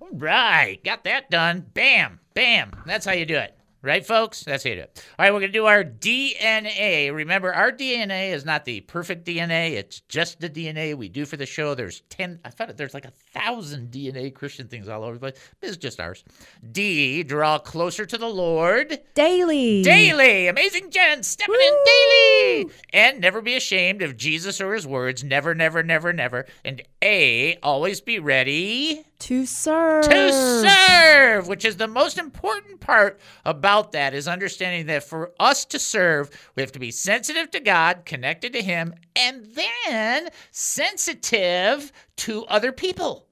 All 0.00 0.10
right, 0.12 0.82
got 0.84 1.04
that 1.04 1.30
done. 1.30 1.64
Bam, 1.72 2.20
bam. 2.34 2.72
That's 2.84 3.06
how 3.06 3.12
you 3.12 3.24
do 3.24 3.36
it. 3.36 3.56
Right, 3.84 4.06
folks? 4.06 4.44
That's 4.44 4.64
it. 4.64 4.78
All 5.18 5.24
right, 5.24 5.32
we're 5.32 5.40
going 5.40 5.50
to 5.50 5.58
do 5.58 5.66
our 5.66 5.82
DNA. 5.82 7.12
Remember, 7.12 7.52
our 7.52 7.72
DNA 7.72 8.30
is 8.30 8.44
not 8.44 8.64
the 8.64 8.80
perfect 8.82 9.26
DNA. 9.26 9.72
It's 9.72 10.02
just 10.02 10.38
the 10.38 10.48
DNA 10.48 10.94
we 10.96 11.08
do 11.08 11.26
for 11.26 11.36
the 11.36 11.46
show. 11.46 11.74
There's 11.74 12.02
10, 12.10 12.38
I 12.44 12.50
thought 12.50 12.76
there's 12.76 12.94
like 12.94 13.06
a 13.06 13.12
thousand 13.32 13.90
DNA 13.90 14.34
Christian 14.34 14.68
things 14.68 14.88
all 14.88 15.02
over 15.04 15.14
the 15.14 15.20
place. 15.20 15.34
This 15.60 15.70
is 15.72 15.76
just 15.76 16.00
ours. 16.00 16.24
D, 16.70 17.22
draw 17.22 17.58
closer 17.58 18.04
to 18.06 18.18
the 18.18 18.28
Lord. 18.28 19.00
Daily. 19.14 19.82
Daily. 19.82 20.48
Amazing 20.48 20.90
Jen 20.90 21.22
stepping 21.22 21.54
in 21.54 21.76
daily. 21.84 22.70
And 22.92 23.20
never 23.20 23.40
be 23.40 23.56
ashamed 23.56 24.02
of 24.02 24.16
Jesus 24.16 24.60
or 24.60 24.74
his 24.74 24.86
words. 24.86 25.24
Never, 25.24 25.54
never, 25.54 25.82
never, 25.82 26.12
never. 26.12 26.46
And 26.64 26.82
A, 27.02 27.56
always 27.62 28.00
be 28.00 28.18
ready 28.18 29.04
To 29.20 29.46
serve. 29.46 30.04
to 30.08 30.32
serve, 30.32 31.48
which 31.48 31.64
is 31.64 31.76
the 31.76 31.88
most 31.88 32.18
important 32.18 32.80
part 32.80 33.18
about 33.44 33.92
that 33.92 34.12
is 34.14 34.28
understanding 34.28 34.86
that 34.86 35.04
for 35.04 35.32
us 35.40 35.64
to 35.66 35.78
serve, 35.78 36.30
we 36.56 36.62
have 36.62 36.72
to 36.72 36.78
be 36.78 36.90
sensitive 36.90 37.50
to 37.52 37.60
God, 37.60 38.04
connected 38.04 38.52
to 38.52 38.62
Him, 38.62 38.94
and 39.16 39.46
then 39.54 40.28
sensitive 40.50 41.92
to 42.22 42.44
other 42.46 42.70
people. 42.70 43.26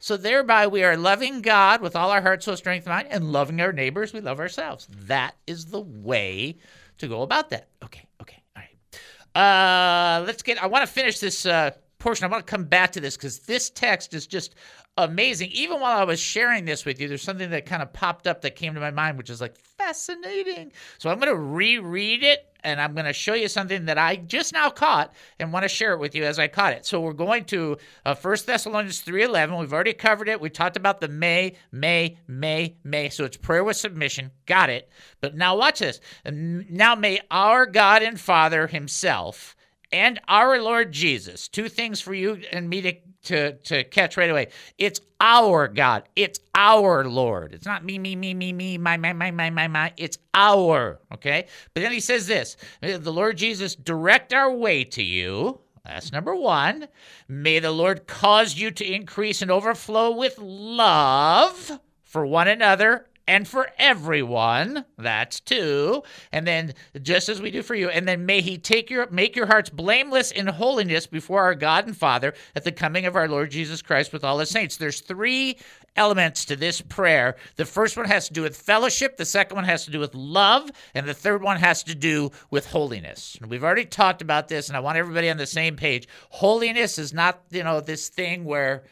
So 0.00 0.16
thereby 0.16 0.66
we 0.66 0.82
are 0.82 0.96
loving 0.96 1.42
God 1.42 1.80
with 1.80 1.94
all 1.94 2.10
our 2.10 2.20
heart, 2.20 2.42
soul, 2.42 2.56
strength, 2.56 2.88
mind, 2.88 3.06
and 3.08 3.30
loving 3.30 3.60
our 3.60 3.72
neighbors. 3.72 4.12
We 4.12 4.20
love 4.20 4.40
ourselves. 4.40 4.88
That 5.06 5.36
is 5.46 5.66
the 5.66 5.80
way 5.80 6.58
to 6.98 7.06
go 7.06 7.22
about 7.22 7.50
that. 7.50 7.68
Okay, 7.84 8.04
okay, 8.20 8.42
all 8.56 8.62
right. 8.64 10.18
Uh, 10.20 10.24
let's 10.26 10.42
get. 10.42 10.60
I 10.60 10.66
want 10.66 10.84
to 10.84 10.92
finish 10.92 11.20
this 11.20 11.46
uh, 11.46 11.70
portion. 12.00 12.24
I 12.24 12.28
want 12.28 12.44
to 12.44 12.50
come 12.50 12.64
back 12.64 12.90
to 12.92 13.00
this 13.00 13.16
because 13.16 13.38
this 13.40 13.70
text 13.70 14.12
is 14.12 14.26
just 14.26 14.56
amazing. 14.98 15.50
Even 15.52 15.78
while 15.78 15.96
I 15.96 16.02
was 16.02 16.18
sharing 16.18 16.64
this 16.64 16.84
with 16.84 17.00
you, 17.00 17.06
there's 17.06 17.22
something 17.22 17.50
that 17.50 17.64
kind 17.64 17.80
of 17.80 17.92
popped 17.92 18.26
up 18.26 18.42
that 18.42 18.56
came 18.56 18.74
to 18.74 18.80
my 18.80 18.90
mind, 18.90 19.18
which 19.18 19.30
is 19.30 19.40
like 19.40 19.56
fascinating. 19.56 20.72
So 20.98 21.10
I'm 21.10 21.20
going 21.20 21.32
to 21.32 21.40
reread 21.40 22.24
it 22.24 22.51
and 22.64 22.80
I'm 22.80 22.94
going 22.94 23.06
to 23.06 23.12
show 23.12 23.34
you 23.34 23.48
something 23.48 23.86
that 23.86 23.98
I 23.98 24.16
just 24.16 24.52
now 24.52 24.70
caught 24.70 25.12
and 25.38 25.52
want 25.52 25.64
to 25.64 25.68
share 25.68 25.92
it 25.92 25.98
with 25.98 26.14
you 26.14 26.24
as 26.24 26.38
I 26.38 26.48
caught 26.48 26.72
it. 26.72 26.86
So 26.86 27.00
we're 27.00 27.12
going 27.12 27.44
to 27.46 27.76
uh, 28.04 28.14
1 28.14 28.36
Thessalonians 28.46 29.02
3.11. 29.02 29.58
We've 29.58 29.72
already 29.72 29.92
covered 29.92 30.28
it. 30.28 30.40
We 30.40 30.50
talked 30.50 30.76
about 30.76 31.00
the 31.00 31.08
may, 31.08 31.54
may, 31.70 32.18
may, 32.26 32.76
may. 32.84 33.08
So 33.08 33.24
it's 33.24 33.36
prayer 33.36 33.64
with 33.64 33.76
submission. 33.76 34.30
Got 34.46 34.70
it. 34.70 34.88
But 35.20 35.34
now 35.34 35.56
watch 35.56 35.80
this. 35.80 36.00
Now 36.24 36.94
may 36.94 37.20
our 37.30 37.66
God 37.66 38.02
and 38.02 38.20
Father 38.20 38.66
himself 38.66 39.56
and 39.92 40.20
our 40.28 40.60
Lord 40.60 40.92
Jesus. 40.92 41.48
Two 41.48 41.68
things 41.68 42.00
for 42.00 42.14
you 42.14 42.42
and 42.50 42.68
me 42.68 42.80
to, 42.82 42.94
to, 43.24 43.52
to 43.52 43.84
catch 43.84 44.16
right 44.16 44.30
away. 44.30 44.48
It's 44.78 45.00
our 45.20 45.68
God. 45.68 46.04
It's 46.16 46.40
our 46.54 47.04
Lord. 47.04 47.54
It's 47.54 47.66
not 47.66 47.84
me, 47.84 47.98
me, 47.98 48.16
me, 48.16 48.34
me, 48.34 48.52
me, 48.52 48.78
my, 48.78 48.96
my, 48.96 49.12
my, 49.12 49.30
my, 49.30 49.50
my, 49.50 49.68
my. 49.68 49.92
It's 49.96 50.18
our. 50.34 51.00
Okay. 51.14 51.46
But 51.74 51.82
then 51.82 51.92
he 51.92 52.00
says 52.00 52.26
this 52.26 52.56
the 52.80 53.12
Lord 53.12 53.36
Jesus 53.36 53.74
direct 53.74 54.32
our 54.32 54.52
way 54.52 54.84
to 54.84 55.02
you. 55.02 55.60
That's 55.84 56.12
number 56.12 56.34
one. 56.34 56.86
May 57.28 57.58
the 57.58 57.72
Lord 57.72 58.06
cause 58.06 58.56
you 58.56 58.70
to 58.70 58.84
increase 58.84 59.42
and 59.42 59.50
overflow 59.50 60.12
with 60.12 60.38
love 60.38 61.80
for 62.02 62.24
one 62.24 62.46
another 62.46 63.06
and 63.32 63.48
for 63.48 63.70
everyone. 63.78 64.84
That's 64.98 65.40
two. 65.40 66.02
And 66.32 66.46
then 66.46 66.74
just 67.00 67.30
as 67.30 67.40
we 67.40 67.50
do 67.50 67.62
for 67.62 67.74
you, 67.74 67.88
and 67.88 68.06
then 68.06 68.26
may 68.26 68.42
he 68.42 68.58
take 68.58 68.90
your 68.90 69.08
make 69.10 69.34
your 69.34 69.46
hearts 69.46 69.70
blameless 69.70 70.32
in 70.32 70.46
holiness 70.48 71.06
before 71.06 71.40
our 71.40 71.54
God 71.54 71.86
and 71.86 71.96
Father 71.96 72.34
at 72.54 72.64
the 72.64 72.72
coming 72.72 73.06
of 73.06 73.16
our 73.16 73.26
Lord 73.26 73.50
Jesus 73.50 73.80
Christ 73.80 74.12
with 74.12 74.22
all 74.22 74.38
his 74.38 74.50
saints. 74.50 74.76
There's 74.76 75.00
three 75.00 75.56
elements 75.96 76.44
to 76.44 76.56
this 76.56 76.82
prayer. 76.82 77.36
The 77.56 77.64
first 77.64 77.96
one 77.96 78.04
has 78.04 78.28
to 78.28 78.34
do 78.34 78.42
with 78.42 78.54
fellowship, 78.54 79.16
the 79.16 79.24
second 79.24 79.54
one 79.54 79.64
has 79.64 79.86
to 79.86 79.90
do 79.90 79.98
with 79.98 80.14
love, 80.14 80.70
and 80.94 81.08
the 81.08 81.14
third 81.14 81.42
one 81.42 81.56
has 81.56 81.82
to 81.84 81.94
do 81.94 82.32
with 82.50 82.66
holiness. 82.66 83.38
And 83.40 83.50
we've 83.50 83.64
already 83.64 83.86
talked 83.86 84.20
about 84.20 84.48
this 84.48 84.68
and 84.68 84.76
I 84.76 84.80
want 84.80 84.98
everybody 84.98 85.30
on 85.30 85.38
the 85.38 85.46
same 85.46 85.76
page. 85.76 86.06
Holiness 86.28 86.98
is 86.98 87.14
not, 87.14 87.40
you 87.50 87.64
know, 87.64 87.80
this 87.80 88.10
thing 88.10 88.44
where 88.44 88.84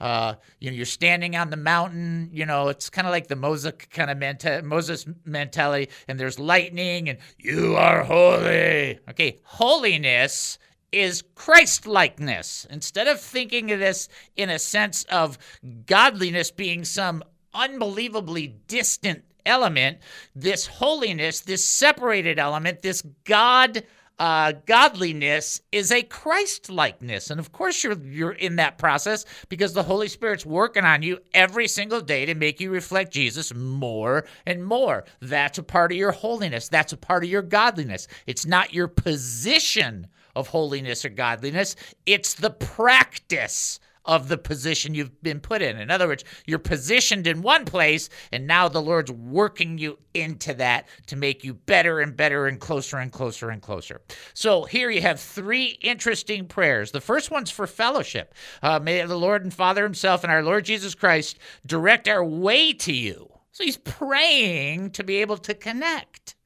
uh, 0.00 0.34
you 0.60 0.70
know, 0.70 0.76
you're 0.76 0.86
standing 0.86 1.36
on 1.36 1.50
the 1.50 1.56
mountain. 1.56 2.28
You 2.32 2.46
know, 2.46 2.68
it's 2.68 2.90
kind 2.90 3.06
of 3.06 3.12
like 3.12 3.28
the 3.28 3.36
Moses 3.36 3.72
kind 3.90 4.10
of 4.10 4.18
menta- 4.18 4.62
Moses 4.62 5.06
mentality, 5.24 5.90
and 6.08 6.20
there's 6.20 6.38
lightning, 6.38 7.08
and 7.08 7.18
you 7.38 7.76
are 7.76 8.02
holy. 8.02 8.98
Okay, 9.08 9.38
holiness 9.42 10.58
is 10.92 11.22
Christ 11.34 11.86
likeness. 11.86 12.66
Instead 12.70 13.06
of 13.06 13.20
thinking 13.20 13.72
of 13.72 13.78
this 13.80 14.08
in 14.36 14.50
a 14.50 14.58
sense 14.58 15.04
of 15.04 15.38
godliness 15.86 16.50
being 16.50 16.84
some 16.84 17.22
unbelievably 17.54 18.54
distant 18.68 19.24
element, 19.44 19.98
this 20.34 20.66
holiness, 20.66 21.40
this 21.40 21.66
separated 21.66 22.38
element, 22.38 22.82
this 22.82 23.02
God 23.24 23.82
uh, 24.18 24.52
godliness 24.64 25.60
is 25.72 25.92
a 25.92 26.02
Christ 26.02 26.70
likeness. 26.70 27.30
And 27.30 27.38
of 27.38 27.52
course, 27.52 27.84
you're, 27.84 27.98
you're 27.98 28.32
in 28.32 28.56
that 28.56 28.78
process 28.78 29.24
because 29.48 29.74
the 29.74 29.82
Holy 29.82 30.08
Spirit's 30.08 30.46
working 30.46 30.84
on 30.84 31.02
you 31.02 31.18
every 31.34 31.68
single 31.68 32.00
day 32.00 32.24
to 32.26 32.34
make 32.34 32.60
you 32.60 32.70
reflect 32.70 33.12
Jesus 33.12 33.54
more 33.54 34.24
and 34.46 34.64
more. 34.64 35.04
That's 35.20 35.58
a 35.58 35.62
part 35.62 35.92
of 35.92 35.98
your 35.98 36.12
holiness, 36.12 36.68
that's 36.68 36.92
a 36.92 36.96
part 36.96 37.24
of 37.24 37.30
your 37.30 37.42
godliness. 37.42 38.08
It's 38.26 38.46
not 38.46 38.72
your 38.72 38.88
position 38.88 40.06
of 40.34 40.48
holiness 40.48 41.04
or 41.04 41.10
godliness, 41.10 41.76
it's 42.04 42.34
the 42.34 42.50
practice 42.50 43.80
of 44.06 44.28
the 44.28 44.38
position 44.38 44.94
you've 44.94 45.22
been 45.22 45.40
put 45.40 45.62
in. 45.62 45.78
In 45.78 45.90
other 45.90 46.06
words, 46.06 46.24
you're 46.46 46.58
positioned 46.58 47.26
in 47.26 47.42
one 47.42 47.64
place, 47.64 48.08
and 48.32 48.46
now 48.46 48.68
the 48.68 48.82
Lord's 48.82 49.10
working 49.10 49.78
you 49.78 49.98
into 50.14 50.54
that 50.54 50.88
to 51.06 51.16
make 51.16 51.44
you 51.44 51.54
better 51.54 52.00
and 52.00 52.16
better 52.16 52.46
and 52.46 52.60
closer 52.60 52.98
and 52.98 53.12
closer 53.12 53.50
and 53.50 53.60
closer. 53.60 54.00
So 54.34 54.64
here 54.64 54.90
you 54.90 55.02
have 55.02 55.20
three 55.20 55.78
interesting 55.80 56.46
prayers. 56.46 56.92
The 56.92 57.00
first 57.00 57.30
one's 57.30 57.50
for 57.50 57.66
fellowship. 57.66 58.34
Uh, 58.62 58.78
may 58.78 59.04
the 59.04 59.16
Lord 59.16 59.42
and 59.42 59.52
Father 59.52 59.82
Himself 59.82 60.24
and 60.24 60.32
our 60.32 60.42
Lord 60.42 60.64
Jesus 60.64 60.94
Christ 60.94 61.38
direct 61.66 62.08
our 62.08 62.24
way 62.24 62.72
to 62.72 62.92
you. 62.92 63.30
So 63.52 63.64
he's 63.64 63.78
praying 63.78 64.90
to 64.90 65.02
be 65.02 65.16
able 65.16 65.38
to 65.38 65.54
connect. 65.54 66.36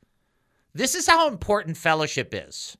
This 0.73 0.95
is 0.95 1.09
how 1.09 1.29
important 1.29 1.77
fellowship 1.77 2.33
is. 2.33 2.77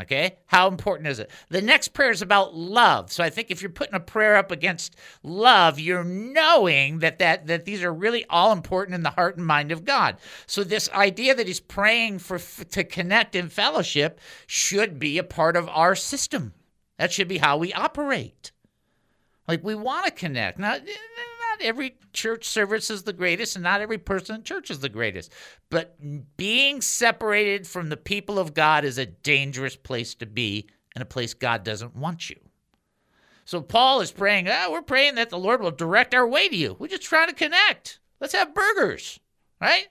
Okay? 0.00 0.38
How 0.46 0.66
important 0.66 1.08
is 1.08 1.20
it? 1.20 1.30
The 1.50 1.62
next 1.62 1.88
prayer 1.88 2.10
is 2.10 2.20
about 2.20 2.54
love. 2.54 3.12
So 3.12 3.22
I 3.22 3.30
think 3.30 3.50
if 3.50 3.62
you're 3.62 3.70
putting 3.70 3.94
a 3.94 4.00
prayer 4.00 4.36
up 4.36 4.50
against 4.50 4.96
love, 5.22 5.78
you're 5.78 6.02
knowing 6.02 6.98
that 6.98 7.20
that 7.20 7.46
that 7.46 7.64
these 7.64 7.82
are 7.82 7.94
really 7.94 8.24
all 8.28 8.50
important 8.50 8.96
in 8.96 9.04
the 9.04 9.10
heart 9.10 9.36
and 9.36 9.46
mind 9.46 9.70
of 9.70 9.84
God. 9.84 10.16
So 10.46 10.64
this 10.64 10.90
idea 10.90 11.34
that 11.34 11.46
he's 11.46 11.60
praying 11.60 12.18
for 12.18 12.38
to 12.38 12.82
connect 12.82 13.36
in 13.36 13.48
fellowship 13.48 14.20
should 14.46 14.98
be 14.98 15.18
a 15.18 15.24
part 15.24 15.56
of 15.56 15.68
our 15.68 15.94
system. 15.94 16.54
That 16.98 17.12
should 17.12 17.28
be 17.28 17.38
how 17.38 17.56
we 17.56 17.72
operate. 17.72 18.50
Like 19.46 19.62
we 19.62 19.74
want 19.74 20.06
to 20.06 20.10
connect. 20.10 20.58
Now 20.58 20.78
not 21.54 21.66
every 21.66 21.96
church 22.12 22.44
service 22.44 22.90
is 22.90 23.02
the 23.04 23.12
greatest, 23.12 23.56
and 23.56 23.62
not 23.62 23.80
every 23.80 23.98
person 23.98 24.36
in 24.36 24.42
church 24.42 24.70
is 24.70 24.80
the 24.80 24.88
greatest. 24.88 25.32
But 25.70 25.96
being 26.36 26.80
separated 26.80 27.66
from 27.66 27.88
the 27.88 27.96
people 27.96 28.38
of 28.38 28.54
God 28.54 28.84
is 28.84 28.98
a 28.98 29.06
dangerous 29.06 29.76
place 29.76 30.14
to 30.16 30.26
be, 30.26 30.66
and 30.94 31.02
a 31.02 31.06
place 31.06 31.34
God 31.34 31.64
doesn't 31.64 31.96
want 31.96 32.30
you. 32.30 32.36
So 33.44 33.60
Paul 33.60 34.00
is 34.00 34.10
praying, 34.10 34.48
oh, 34.48 34.72
we're 34.72 34.82
praying 34.82 35.16
that 35.16 35.30
the 35.30 35.38
Lord 35.38 35.60
will 35.60 35.70
direct 35.70 36.14
our 36.14 36.26
way 36.26 36.48
to 36.48 36.56
you. 36.56 36.76
We're 36.78 36.88
just 36.88 37.02
trying 37.02 37.28
to 37.28 37.34
connect. 37.34 38.00
Let's 38.20 38.34
have 38.34 38.54
burgers, 38.54 39.20
right? 39.60 39.88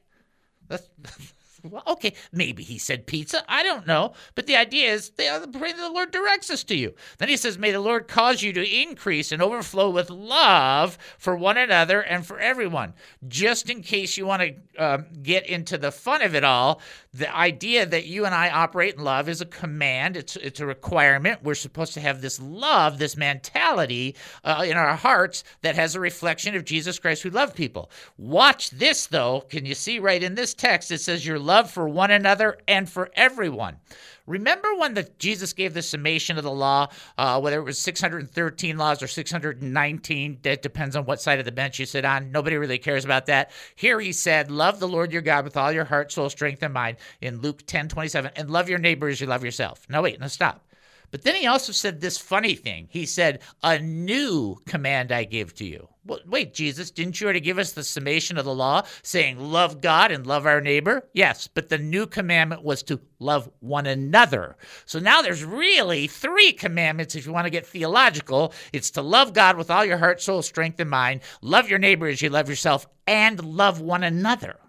well, 1.64 1.84
okay, 1.88 2.14
maybe 2.32 2.62
he 2.62 2.78
said 2.78 3.08
pizza. 3.08 3.44
I 3.48 3.64
don't 3.64 3.88
know. 3.88 4.14
But 4.36 4.48
the 4.48 4.56
idea 4.58 4.92
is 4.92 5.12
the, 5.12 5.24
that 5.24 5.54
the 5.54 5.92
Lord 5.94 6.12
directs 6.12 6.50
us 6.50 6.64
to 6.66 6.76
you. 6.76 6.94
Then 7.20 7.30
he 7.30 7.38
says, 7.38 7.58
May 7.58 7.72
the 7.72 7.80
Lord 7.80 8.08
cause 8.08 8.42
you 8.42 8.52
to 8.54 8.82
increase 8.82 9.32
and 9.32 9.42
overflow 9.42 9.90
with 9.90 10.10
love 10.10 10.98
for 11.18 11.36
one 11.36 11.58
another 11.58 12.02
and 12.02 12.26
for 12.26 12.38
everyone. 12.38 12.94
Just 13.28 13.70
in 13.70 13.82
case 13.82 14.18
you 14.18 14.26
want 14.26 14.42
to 14.42 14.56
um, 14.78 15.06
get 15.22 15.48
into 15.48 15.78
the 15.78 15.92
fun 15.92 16.22
of 16.22 16.36
it 16.36 16.44
all, 16.44 16.82
the 17.14 17.34
idea 17.36 17.86
that 17.86 18.06
you 18.06 18.26
and 18.26 18.34
I 18.34 18.50
operate 18.50 18.96
in 18.96 19.04
love 19.04 19.30
is 19.30 19.40
a 19.40 19.46
command, 19.46 20.18
it's, 20.18 20.36
it's 20.38 20.60
a 20.60 20.66
requirement. 20.66 21.44
We're 21.44 21.54
supposed 21.54 21.94
to 21.94 22.02
have 22.02 22.22
this 22.22 22.40
love, 22.40 22.98
this 22.98 23.16
mentality 23.16 24.16
uh, 24.44 24.66
in 24.66 24.78
our 24.78 24.96
hearts 24.96 25.44
that 25.62 25.76
has 25.76 25.94
a 25.94 26.00
reflection 26.00 26.56
of 26.56 26.66
Jesus 26.66 26.98
Christ 26.98 27.22
who 27.22 27.30
loved 27.30 27.56
people. 27.56 27.92
Watch 28.18 28.72
this, 28.72 29.06
though. 29.06 29.42
Can 29.42 29.66
you 29.66 29.76
see 29.76 30.00
right 30.00 30.24
in 30.24 30.34
this 30.34 30.56
text? 30.56 30.92
It 30.92 31.02
says, 31.02 31.26
Your 31.26 31.40
love 31.40 31.70
for 31.70 31.88
one 31.88 32.10
another 32.10 32.58
and 32.68 32.90
for 32.90 33.12
everyone. 33.16 33.78
Remember 34.26 34.74
when 34.76 34.94
the 34.94 35.10
Jesus 35.20 35.52
gave 35.52 35.74
the 35.74 35.82
summation 35.82 36.38
of 36.38 36.46
the 36.46 36.52
law, 36.52 36.88
uh, 37.18 37.42
whether 37.42 37.60
it 37.60 37.64
was 37.64 37.78
613 37.78 38.78
laws 38.78 39.04
or 39.04 39.08
619, 39.08 40.40
that 40.44 40.62
depends 40.62 40.96
on 40.96 41.06
what 41.06 41.22
side 41.22 41.40
of 41.40 41.46
the 41.46 41.52
bench 41.52 41.78
you 41.78 41.86
sit 41.86 42.06
on. 42.06 42.32
Nobody 42.32 42.56
really 42.56 42.78
cares 42.78 43.04
about 43.04 43.26
that. 43.26 43.52
Here 43.76 44.00
he 44.00 44.14
said, 44.14 44.50
Love 44.50 44.80
the 44.80 44.88
Lord 44.88 45.12
your 45.12 45.22
God 45.22 45.44
with 45.44 45.58
all 45.58 45.74
your 45.74 45.84
heart, 45.84 46.12
soul, 46.12 46.30
strength, 46.30 46.64
and 46.64 46.74
mind 46.74 46.98
in 47.20 47.42
Luke 47.42 47.64
10 47.66 47.90
27, 47.90 48.32
and 48.38 48.50
love 48.50 48.70
your 48.70 48.80
neighbor 48.80 49.10
as 49.10 49.20
you 49.20 49.28
love 49.28 49.44
yourself. 49.44 49.86
No, 49.90 50.02
wait, 50.02 50.20
no, 50.22 50.28
stop. 50.28 50.66
But 51.12 51.24
then 51.24 51.36
he 51.36 51.46
also 51.46 51.74
said 51.74 52.00
this 52.00 52.18
funny 52.18 52.56
thing. 52.56 52.88
He 52.90 53.06
said, 53.06 53.42
A 53.62 53.78
new 53.78 54.58
command 54.66 55.12
I 55.12 55.26
give 55.26 55.54
to 55.56 55.66
you. 55.66 55.90
Well, 56.06 56.20
wait, 56.26 56.54
Jesus, 56.54 56.92
didn't 56.92 57.22
you 57.22 57.26
already 57.26 57.40
give 57.40 57.58
us 57.58 57.72
the 57.72 57.84
summation 57.84 58.38
of 58.38 58.44
the 58.44 58.54
law 58.54 58.84
saying 59.04 59.40
love 59.40 59.80
God 59.80 60.12
and 60.12 60.28
love 60.28 60.46
our 60.46 60.60
neighbor? 60.60 61.08
Yes, 61.14 61.48
but 61.48 61.70
the 61.70 61.78
new 61.78 62.08
commandment 62.08 62.62
was 62.62 62.84
to 62.84 63.00
love 63.20 63.50
one 63.62 63.86
another. 63.86 64.58
So 64.86 65.00
now 65.00 65.22
there's 65.22 65.46
really 65.46 66.08
three 66.08 66.52
commandments 66.52 67.16
if 67.16 67.26
you 67.26 67.32
want 67.32 67.46
to 67.46 67.52
get 67.52 67.66
theological. 67.66 68.54
It's 68.74 68.92
to 68.92 69.02
love 69.02 69.32
God 69.32 69.56
with 69.56 69.72
all 69.72 69.86
your 69.86 69.98
heart, 69.98 70.22
soul, 70.22 70.42
strength, 70.42 70.78
and 70.82 70.90
mind, 70.90 71.22
love 71.42 71.70
your 71.70 71.80
neighbor 71.80 72.08
as 72.08 72.22
you 72.22 72.30
love 72.30 72.50
yourself, 72.50 72.86
and 73.08 73.42
love 73.42 73.80
one 73.80 74.04
another. 74.04 74.60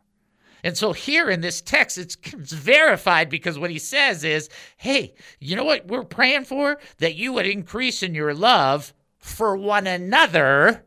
And 0.62 0.76
so 0.76 0.92
here 0.92 1.28
in 1.28 1.40
this 1.40 1.60
text, 1.60 1.98
it's, 1.98 2.16
it's, 2.32 2.52
verified 2.52 3.28
because 3.28 3.58
what 3.58 3.70
he 3.70 3.78
says 3.80 4.22
is, 4.22 4.48
hey, 4.76 5.14
you 5.40 5.56
know 5.56 5.64
what 5.64 5.88
we're 5.88 6.04
praying 6.04 6.44
for? 6.44 6.78
That 6.98 7.16
you 7.16 7.32
would 7.32 7.46
increase 7.46 8.04
in 8.04 8.14
your 8.14 8.34
love 8.34 8.94
for 9.18 9.56
one 9.56 9.86
another 9.88 10.84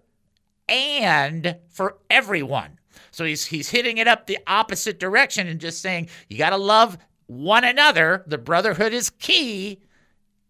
and 0.67 1.57
for 1.69 1.97
everyone. 2.09 2.79
So 3.11 3.25
he's 3.25 3.45
he's 3.45 3.69
hitting 3.69 3.97
it 3.97 4.07
up 4.07 4.27
the 4.27 4.39
opposite 4.47 4.99
direction 4.99 5.47
and 5.47 5.59
just 5.59 5.81
saying 5.81 6.09
you 6.29 6.37
got 6.37 6.51
to 6.51 6.57
love 6.57 6.97
one 7.27 7.63
another. 7.63 8.23
The 8.27 8.37
brotherhood 8.37 8.93
is 8.93 9.09
key 9.09 9.79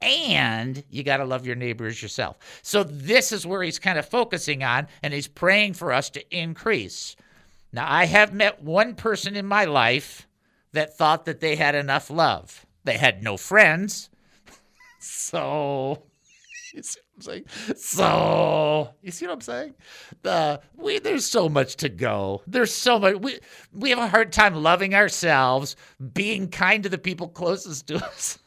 and 0.01 0.83
you 0.89 1.03
got 1.03 1.17
to 1.17 1.25
love 1.25 1.45
your 1.45 1.55
neighbors 1.55 2.01
yourself. 2.01 2.37
So 2.61 2.83
this 2.83 3.31
is 3.31 3.45
where 3.45 3.63
he's 3.63 3.79
kind 3.79 3.97
of 3.97 4.07
focusing 4.07 4.63
on 4.63 4.87
and 5.01 5.13
he's 5.13 5.27
praying 5.27 5.73
for 5.73 5.91
us 5.91 6.09
to 6.11 6.37
increase. 6.37 7.15
Now, 7.71 7.91
I 7.91 8.05
have 8.05 8.33
met 8.33 8.63
one 8.63 8.95
person 8.95 9.35
in 9.35 9.45
my 9.45 9.65
life 9.65 10.27
that 10.71 10.97
thought 10.97 11.25
that 11.25 11.39
they 11.39 11.55
had 11.55 11.75
enough 11.75 12.09
love. 12.09 12.65
They 12.83 12.97
had 12.97 13.23
no 13.23 13.37
friends. 13.37 14.09
so, 14.99 16.03
I'm 17.19 17.21
saying? 17.23 17.45
So, 17.75 18.89
you 19.01 19.11
see 19.11 19.25
what 19.25 19.33
I'm 19.33 19.41
saying? 19.41 19.73
The 20.21 20.61
we 20.75 20.99
there's 20.99 21.25
so 21.25 21.49
much 21.49 21.75
to 21.77 21.89
go. 21.89 22.43
There's 22.45 22.73
so 22.73 22.99
much 22.99 23.15
we 23.15 23.39
we 23.73 23.89
have 23.89 23.97
a 23.97 24.07
hard 24.07 24.31
time 24.31 24.53
loving 24.53 24.93
ourselves, 24.93 25.75
being 26.13 26.47
kind 26.47 26.83
to 26.83 26.89
the 26.89 26.97
people 26.99 27.27
closest 27.27 27.87
to 27.87 27.95
us. 28.05 28.37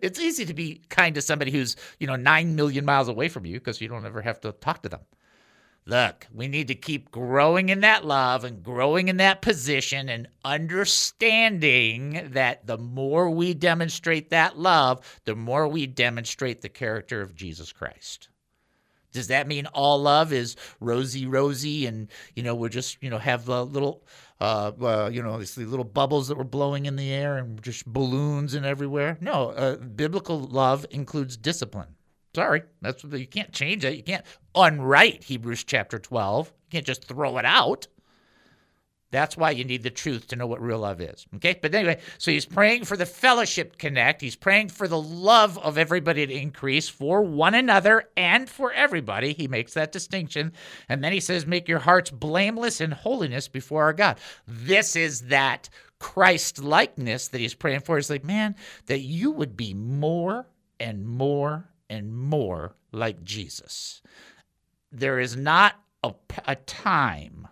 it's 0.00 0.18
easy 0.18 0.44
to 0.44 0.54
be 0.54 0.82
kind 0.88 1.14
to 1.14 1.22
somebody 1.22 1.52
who's, 1.52 1.76
you 2.00 2.08
know, 2.08 2.16
9 2.16 2.56
million 2.56 2.84
miles 2.84 3.06
away 3.06 3.28
from 3.28 3.46
you 3.46 3.60
because 3.60 3.80
you 3.80 3.86
don't 3.86 4.04
ever 4.04 4.20
have 4.20 4.40
to 4.40 4.50
talk 4.50 4.82
to 4.82 4.88
them. 4.88 5.00
Look, 5.86 6.26
we 6.32 6.48
need 6.48 6.68
to 6.68 6.74
keep 6.74 7.10
growing 7.10 7.68
in 7.68 7.80
that 7.80 8.04
love 8.04 8.44
and 8.44 8.62
growing 8.62 9.08
in 9.08 9.16
that 9.18 9.42
position 9.42 10.08
and 10.08 10.28
understanding 10.44 12.30
that 12.32 12.66
the 12.66 12.78
more 12.78 13.30
we 13.30 13.54
demonstrate 13.54 14.30
that 14.30 14.58
love, 14.58 15.20
the 15.24 15.34
more 15.34 15.66
we 15.66 15.86
demonstrate 15.86 16.60
the 16.60 16.68
character 16.68 17.20
of 17.20 17.34
Jesus 17.34 17.72
Christ. 17.72 18.28
Does 19.12 19.28
that 19.28 19.46
mean 19.46 19.66
all 19.66 20.00
love 20.00 20.32
is 20.32 20.56
rosy, 20.80 21.26
rosy, 21.26 21.86
and 21.86 22.08
you 22.34 22.42
know 22.42 22.54
we're 22.54 22.70
just 22.70 22.96
you 23.02 23.10
know 23.10 23.18
have 23.18 23.48
a 23.48 23.62
little, 23.62 24.02
uh, 24.40 24.72
uh, 24.80 25.10
you 25.12 25.22
know, 25.22 25.38
these 25.38 25.58
little 25.58 25.84
bubbles 25.84 26.28
that 26.28 26.38
were 26.38 26.44
blowing 26.44 26.86
in 26.86 26.96
the 26.96 27.12
air 27.12 27.36
and 27.36 27.62
just 27.62 27.86
balloons 27.86 28.54
and 28.54 28.64
everywhere? 28.64 29.18
No, 29.20 29.50
uh, 29.50 29.76
biblical 29.76 30.38
love 30.38 30.86
includes 30.90 31.36
discipline. 31.36 31.94
Sorry, 32.34 32.62
that's 32.80 33.04
you 33.04 33.26
can't 33.26 33.52
change 33.52 33.84
it. 33.84 33.96
You 33.96 34.02
can't 34.02 34.24
unwrite 34.54 35.24
Hebrews 35.24 35.64
chapter 35.64 35.98
twelve. 35.98 36.52
You 36.66 36.78
can't 36.78 36.86
just 36.86 37.04
throw 37.04 37.38
it 37.38 37.44
out. 37.44 37.86
That's 39.12 39.36
why 39.36 39.50
you 39.50 39.64
need 39.64 39.82
the 39.82 39.90
truth 39.90 40.28
to 40.28 40.36
know 40.36 40.46
what 40.46 40.62
real 40.62 40.78
love 40.78 41.02
is. 41.02 41.26
Okay. 41.36 41.58
But 41.60 41.74
anyway, 41.74 42.00
so 42.16 42.30
he's 42.30 42.46
praying 42.46 42.86
for 42.86 42.96
the 42.96 43.04
fellowship 43.04 43.76
connect. 43.76 44.22
He's 44.22 44.36
praying 44.36 44.70
for 44.70 44.88
the 44.88 45.00
love 45.00 45.58
of 45.58 45.76
everybody 45.76 46.26
to 46.26 46.32
increase 46.32 46.88
for 46.88 47.20
one 47.22 47.54
another 47.54 48.08
and 48.16 48.48
for 48.48 48.72
everybody. 48.72 49.34
He 49.34 49.48
makes 49.48 49.74
that 49.74 49.92
distinction. 49.92 50.54
And 50.88 51.04
then 51.04 51.12
he 51.12 51.20
says, 51.20 51.46
Make 51.46 51.68
your 51.68 51.80
hearts 51.80 52.10
blameless 52.10 52.80
in 52.80 52.90
holiness 52.90 53.48
before 53.48 53.82
our 53.82 53.92
God. 53.92 54.18
This 54.48 54.96
is 54.96 55.20
that 55.26 55.68
Christ 55.98 56.64
likeness 56.64 57.28
that 57.28 57.40
he's 57.40 57.54
praying 57.54 57.80
for. 57.80 57.96
He's 57.96 58.08
like, 58.08 58.24
Man, 58.24 58.56
that 58.86 59.00
you 59.00 59.30
would 59.30 59.58
be 59.58 59.74
more 59.74 60.46
and 60.80 61.06
more 61.06 61.68
and 61.92 62.10
more 62.10 62.74
like 62.90 63.22
Jesus. 63.22 64.00
There 64.90 65.20
is 65.20 65.36
not 65.36 65.74
a, 66.02 66.14
a 66.46 66.56
time 66.56 67.46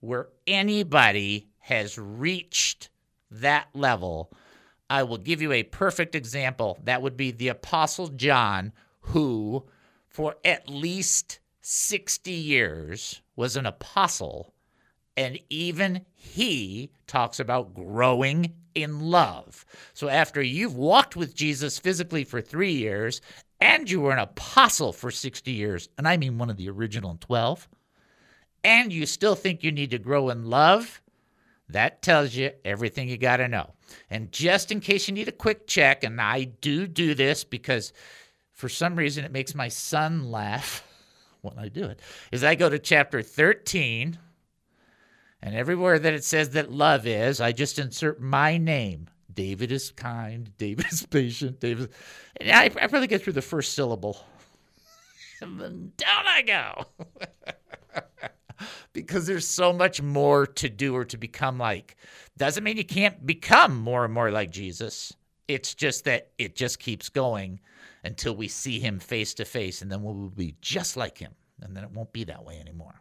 where 0.00 0.28
anybody 0.46 1.50
has 1.58 1.98
reached 1.98 2.88
that 3.30 3.68
level. 3.74 4.32
I 4.88 5.02
will 5.02 5.18
give 5.18 5.42
you 5.42 5.52
a 5.52 5.62
perfect 5.62 6.14
example. 6.14 6.78
That 6.84 7.02
would 7.02 7.18
be 7.18 7.32
the 7.32 7.48
Apostle 7.48 8.08
John, 8.08 8.72
who, 9.00 9.64
for 10.08 10.36
at 10.42 10.70
least 10.70 11.40
60 11.60 12.32
years, 12.32 13.20
was 13.36 13.56
an 13.56 13.66
apostle. 13.66 14.54
And 15.18 15.38
even 15.50 16.06
he 16.14 16.92
talks 17.06 17.38
about 17.38 17.74
growing 17.74 18.54
in 18.74 19.00
love. 19.00 19.64
So 19.92 20.08
after 20.08 20.42
you've 20.42 20.76
walked 20.76 21.14
with 21.14 21.34
Jesus 21.34 21.78
physically 21.78 22.24
for 22.24 22.40
three 22.40 22.72
years 22.72 23.20
and 23.62 23.88
you 23.88 24.00
were 24.00 24.10
an 24.10 24.18
apostle 24.18 24.92
for 24.92 25.12
60 25.12 25.52
years, 25.52 25.88
and 25.96 26.08
I 26.08 26.16
mean 26.16 26.36
one 26.36 26.50
of 26.50 26.56
the 26.56 26.68
original 26.68 27.16
12, 27.20 27.68
and 28.64 28.92
you 28.92 29.06
still 29.06 29.36
think 29.36 29.62
you 29.62 29.70
need 29.70 29.92
to 29.92 30.00
grow 30.00 30.30
in 30.30 30.46
love, 30.46 31.00
that 31.68 32.02
tells 32.02 32.34
you 32.34 32.50
everything 32.64 33.08
you 33.08 33.16
got 33.16 33.36
to 33.36 33.46
know. 33.46 33.70
And 34.10 34.32
just 34.32 34.72
in 34.72 34.80
case 34.80 35.06
you 35.06 35.14
need 35.14 35.28
a 35.28 35.32
quick 35.32 35.68
check, 35.68 36.02
and 36.02 36.20
I 36.20 36.42
do 36.42 36.88
do 36.88 37.14
this 37.14 37.44
because 37.44 37.92
for 38.50 38.68
some 38.68 38.96
reason 38.96 39.24
it 39.24 39.30
makes 39.30 39.54
my 39.54 39.68
son 39.68 40.32
laugh 40.32 40.84
when 41.42 41.56
I 41.56 41.68
do 41.68 41.84
it, 41.84 42.00
is 42.32 42.42
I 42.42 42.56
go 42.56 42.68
to 42.68 42.80
chapter 42.80 43.22
13, 43.22 44.18
and 45.40 45.54
everywhere 45.54 46.00
that 46.00 46.14
it 46.14 46.24
says 46.24 46.50
that 46.50 46.72
love 46.72 47.06
is, 47.06 47.40
I 47.40 47.52
just 47.52 47.78
insert 47.78 48.20
my 48.20 48.58
name. 48.58 49.08
David 49.34 49.72
is 49.72 49.90
kind, 49.90 50.50
David 50.58 50.86
is 50.92 51.06
patient, 51.06 51.60
David. 51.60 51.90
And 52.40 52.50
I, 52.50 52.64
I 52.64 52.86
probably 52.86 53.06
get 53.06 53.22
through 53.22 53.34
the 53.34 53.42
first 53.42 53.74
syllable. 53.74 54.24
and 55.40 55.60
then 55.60 55.92
down 55.96 56.24
I 56.26 56.42
go. 56.42 56.86
because 58.92 59.26
there's 59.26 59.46
so 59.46 59.72
much 59.72 60.02
more 60.02 60.46
to 60.46 60.68
do 60.68 60.94
or 60.94 61.04
to 61.06 61.16
become 61.16 61.58
like. 61.58 61.96
Doesn't 62.36 62.64
mean 62.64 62.76
you 62.76 62.84
can't 62.84 63.24
become 63.26 63.76
more 63.76 64.04
and 64.04 64.14
more 64.14 64.30
like 64.30 64.50
Jesus. 64.50 65.12
It's 65.48 65.74
just 65.74 66.04
that 66.04 66.30
it 66.38 66.56
just 66.56 66.78
keeps 66.78 67.08
going 67.08 67.60
until 68.04 68.34
we 68.34 68.48
see 68.48 68.80
him 68.80 68.98
face 68.98 69.34
to 69.34 69.44
face, 69.44 69.82
and 69.82 69.90
then 69.90 70.02
we'll 70.02 70.30
be 70.30 70.56
just 70.60 70.96
like 70.96 71.18
him. 71.18 71.32
And 71.60 71.76
then 71.76 71.84
it 71.84 71.92
won't 71.92 72.12
be 72.12 72.24
that 72.24 72.44
way 72.44 72.58
anymore. 72.58 73.00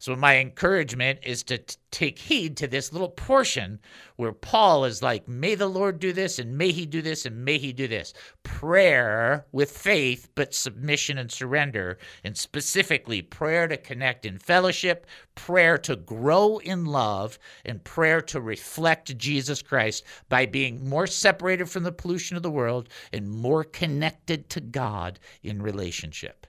So, 0.00 0.16
my 0.16 0.38
encouragement 0.38 1.18
is 1.22 1.42
to 1.42 1.58
t- 1.58 1.76
take 1.90 2.18
heed 2.18 2.56
to 2.56 2.66
this 2.66 2.90
little 2.90 3.10
portion 3.10 3.80
where 4.16 4.32
Paul 4.32 4.86
is 4.86 5.02
like, 5.02 5.28
May 5.28 5.54
the 5.54 5.68
Lord 5.68 6.00
do 6.00 6.14
this, 6.14 6.38
and 6.38 6.56
may 6.56 6.72
he 6.72 6.86
do 6.86 7.02
this, 7.02 7.26
and 7.26 7.44
may 7.44 7.58
he 7.58 7.74
do 7.74 7.86
this. 7.86 8.14
Prayer 8.42 9.44
with 9.52 9.70
faith, 9.70 10.30
but 10.34 10.54
submission 10.54 11.18
and 11.18 11.30
surrender. 11.30 11.98
And 12.24 12.34
specifically, 12.34 13.20
prayer 13.20 13.68
to 13.68 13.76
connect 13.76 14.24
in 14.24 14.38
fellowship, 14.38 15.06
prayer 15.34 15.76
to 15.76 15.96
grow 15.96 16.56
in 16.56 16.86
love, 16.86 17.38
and 17.66 17.84
prayer 17.84 18.22
to 18.22 18.40
reflect 18.40 19.18
Jesus 19.18 19.60
Christ 19.60 20.02
by 20.30 20.46
being 20.46 20.88
more 20.88 21.06
separated 21.06 21.68
from 21.68 21.82
the 21.82 21.92
pollution 21.92 22.38
of 22.38 22.42
the 22.42 22.50
world 22.50 22.88
and 23.12 23.28
more 23.28 23.64
connected 23.64 24.48
to 24.48 24.62
God 24.62 25.20
in 25.42 25.60
relationship. 25.60 26.46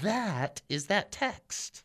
That 0.00 0.62
is 0.70 0.86
that 0.86 1.12
text. 1.12 1.82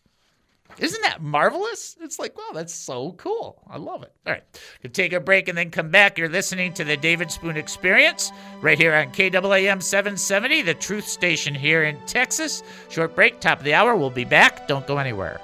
Isn't 0.79 1.01
that 1.03 1.21
marvelous? 1.21 1.95
It's 2.01 2.17
like, 2.19 2.37
wow, 2.37 2.51
that's 2.53 2.73
so 2.73 3.11
cool. 3.13 3.61
I 3.69 3.77
love 3.77 4.03
it. 4.03 4.13
All 4.25 4.33
right. 4.33 4.43
We'll 4.81 4.91
take 4.91 5.13
a 5.13 5.19
break 5.19 5.47
and 5.47 5.57
then 5.57 5.69
come 5.69 5.89
back. 5.89 6.17
You're 6.17 6.29
listening 6.29 6.73
to 6.73 6.83
the 6.83 6.97
David 6.97 7.31
Spoon 7.31 7.57
Experience 7.57 8.31
right 8.61 8.77
here 8.77 8.93
on 8.93 9.11
KAAM 9.11 9.81
770, 9.81 10.61
the 10.63 10.73
truth 10.73 11.07
station 11.07 11.53
here 11.53 11.83
in 11.83 11.97
Texas. 12.05 12.63
Short 12.89 13.15
break, 13.15 13.39
top 13.39 13.59
of 13.59 13.65
the 13.65 13.73
hour. 13.73 13.95
We'll 13.95 14.09
be 14.09 14.25
back. 14.25 14.67
Don't 14.67 14.87
go 14.87 14.97
anywhere. 14.97 15.39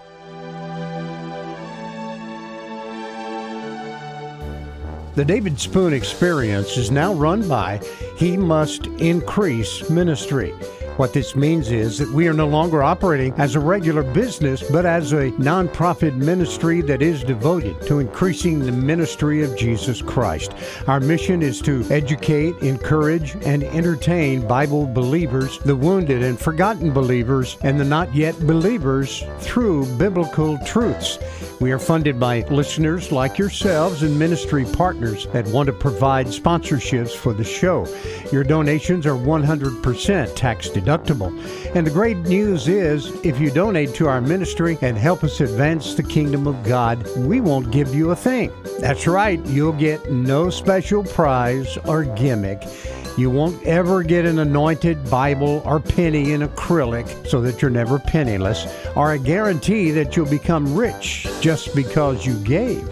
The 5.16 5.26
David 5.26 5.60
Spoon 5.60 5.94
Experience 5.94 6.78
is 6.78 6.92
now 6.92 7.12
run 7.12 7.48
by 7.48 7.82
He 8.18 8.38
Must 8.38 8.86
Increase 8.86 9.90
Ministry. 9.90 10.54
What 10.98 11.14
this 11.14 11.36
means 11.36 11.70
is 11.70 12.00
that 12.00 12.10
we 12.10 12.28
are 12.28 12.34
no 12.34 12.48
longer 12.48 12.82
operating 12.82 13.32
as 13.34 13.54
a 13.54 13.60
regular 13.60 14.02
business, 14.02 14.64
but 14.64 14.84
as 14.84 15.14
a 15.14 15.30
nonprofit 15.34 16.16
ministry 16.16 16.82
that 16.82 17.04
is 17.04 17.24
devoted 17.24 17.80
to 17.84 18.00
increasing 18.00 18.58
the 18.58 18.72
ministry 18.72 19.44
of 19.44 19.56
Jesus 19.56 20.02
Christ. 20.02 20.54
Our 20.88 21.00
mission 21.00 21.44
is 21.44 21.62
to 21.62 21.86
educate, 21.92 22.58
encourage, 22.64 23.36
and 23.46 23.64
entertain 23.64 24.48
Bible 24.48 24.88
believers, 24.88 25.60
the 25.60 25.76
wounded 25.76 26.24
and 26.24 26.40
forgotten 26.40 26.92
believers, 26.92 27.58
and 27.62 27.80
the 27.80 27.86
not 27.86 28.16
yet 28.16 28.36
believers 28.48 29.24
through 29.40 29.86
biblical 29.98 30.58
truths. 30.66 31.20
We 31.60 31.72
are 31.72 31.80
funded 31.80 32.20
by 32.20 32.42
listeners 32.50 33.12
like 33.12 33.40
yourselves 33.40 34.04
and 34.04 34.18
ministry 34.20 34.64
partners 34.64 35.26
that 35.34 35.48
want 35.48 35.66
to 35.68 35.74
provide 35.74 36.28
sponsorships 36.28 37.16
for 37.16 37.34
the 37.34 37.44
show. 37.44 37.88
Your 38.32 38.44
donations 38.44 39.08
are 39.08 39.18
100% 39.18 40.36
tax 40.36 40.70
deductible. 40.70 41.32
And 41.76 41.88
the 41.88 41.92
great 41.92 42.18
news 42.18 42.68
is 42.68 43.12
if 43.26 43.40
you 43.40 43.50
donate 43.50 43.96
to 43.96 44.08
our 44.08 44.22
ministry 44.22 44.78
and 44.82 44.96
help 44.98 45.24
us 45.24 45.42
advance 45.42 45.96
the 45.96 46.04
kingdom 46.04 46.46
of 46.46 46.64
God, 46.64 47.04
we 47.18 47.42
won't 47.42 47.72
give 47.72 47.96
you 47.96 48.12
a 48.12 48.16
thing. 48.16 48.52
That's 48.80 49.08
right, 49.08 49.44
you'll 49.48 49.74
get 49.74 50.12
no 50.12 50.52
special 50.52 51.04
prize 51.04 51.76
or 51.86 52.04
gimmick. 52.04 52.62
You 53.18 53.32
won't 53.32 53.64
ever 53.64 54.04
get 54.04 54.26
an 54.26 54.38
anointed 54.38 55.10
Bible 55.10 55.64
or 55.66 55.80
penny 55.80 56.34
in 56.34 56.42
acrylic 56.42 57.28
so 57.28 57.42
that 57.42 57.64
you're 57.64 57.72
never 57.72 57.98
penniless, 57.98 58.68
or 58.96 59.14
a 59.14 59.18
guarantee 59.18 59.90
that 59.90 60.16
you'll 60.16 60.30
become 60.30 60.76
rich 60.76 61.28
just 61.42 61.74
because 61.76 62.28
you 62.28 62.36
gave. 62.44 62.88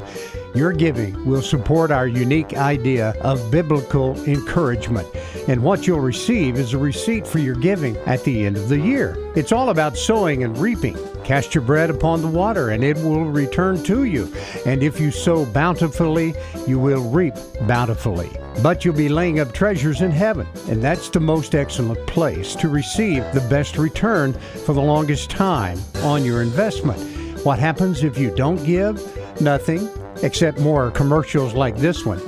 Your 0.55 0.71
giving 0.71 1.23
will 1.25 1.43
support 1.43 1.91
our 1.91 2.07
unique 2.07 2.57
idea 2.57 3.13
of 3.21 3.51
biblical 3.51 4.15
encouragement. 4.25 5.07
And 5.47 5.63
what 5.63 5.85
you'll 5.87 5.99
receive 5.99 6.57
is 6.57 6.73
a 6.73 6.77
receipt 6.77 7.27
for 7.27 7.39
your 7.39 7.55
giving 7.55 7.97
at 8.05 8.23
the 8.23 8.45
end 8.45 8.57
of 8.57 8.69
the 8.69 8.79
year. 8.79 9.17
It's 9.35 9.51
all 9.51 9.69
about 9.69 9.97
sowing 9.97 10.43
and 10.43 10.57
reaping. 10.57 10.97
Cast 11.23 11.55
your 11.55 11.63
bread 11.63 11.89
upon 11.89 12.21
the 12.21 12.27
water, 12.27 12.69
and 12.69 12.83
it 12.83 12.97
will 12.97 13.25
return 13.25 13.81
to 13.83 14.03
you. 14.03 14.31
And 14.65 14.83
if 14.83 14.99
you 14.99 15.11
sow 15.11 15.45
bountifully, 15.45 16.35
you 16.67 16.77
will 16.77 17.09
reap 17.09 17.33
bountifully. 17.61 18.29
But 18.61 18.85
you'll 18.85 18.95
be 18.95 19.09
laying 19.09 19.39
up 19.39 19.51
treasures 19.51 20.01
in 20.01 20.11
heaven, 20.11 20.47
and 20.69 20.83
that's 20.83 21.09
the 21.09 21.19
most 21.19 21.55
excellent 21.55 22.05
place 22.07 22.55
to 22.55 22.69
receive 22.69 23.23
the 23.33 23.45
best 23.49 23.77
return 23.77 24.33
for 24.65 24.73
the 24.73 24.81
longest 24.81 25.29
time 25.29 25.79
on 26.03 26.23
your 26.23 26.41
investment. 26.41 26.99
What 27.43 27.59
happens 27.59 28.03
if 28.03 28.17
you 28.17 28.33
don't 28.35 28.63
give? 28.63 29.01
Nothing, 29.41 29.89
except 30.23 30.59
more 30.59 30.91
commercials 30.91 31.53
like 31.53 31.75
this 31.77 32.05
one. 32.05 32.21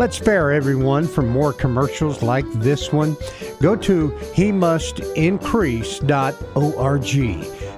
Let's 0.00 0.16
spare 0.16 0.50
everyone 0.50 1.06
from 1.06 1.28
more 1.28 1.52
commercials 1.52 2.22
like 2.22 2.50
this 2.54 2.90
one. 2.90 3.18
Go 3.60 3.76
to 3.76 4.08
he 4.34 4.50
must 4.50 5.00
increase.org. 5.00 6.00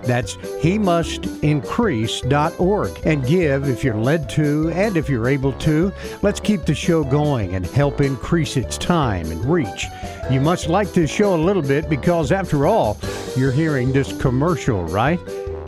That's 0.04 0.36
he 0.60 0.78
must 0.78 1.26
increase.org 1.42 3.00
and 3.04 3.26
give 3.26 3.68
if 3.68 3.82
you're 3.82 3.96
led 3.96 4.28
to 4.30 4.70
and 4.70 4.96
if 4.96 5.08
you're 5.08 5.26
able 5.26 5.52
to. 5.54 5.92
Let's 6.22 6.38
keep 6.38 6.64
the 6.64 6.76
show 6.76 7.02
going 7.02 7.56
and 7.56 7.66
help 7.66 8.00
increase 8.00 8.56
its 8.56 8.78
time 8.78 9.28
and 9.28 9.44
reach. 9.44 9.86
You 10.30 10.40
must 10.40 10.68
like 10.68 10.92
this 10.92 11.10
show 11.10 11.34
a 11.34 11.44
little 11.44 11.60
bit 11.60 11.90
because, 11.90 12.30
after 12.30 12.68
all, 12.68 12.98
you're 13.36 13.50
hearing 13.50 13.90
this 13.90 14.16
commercial, 14.22 14.84
right? 14.84 15.18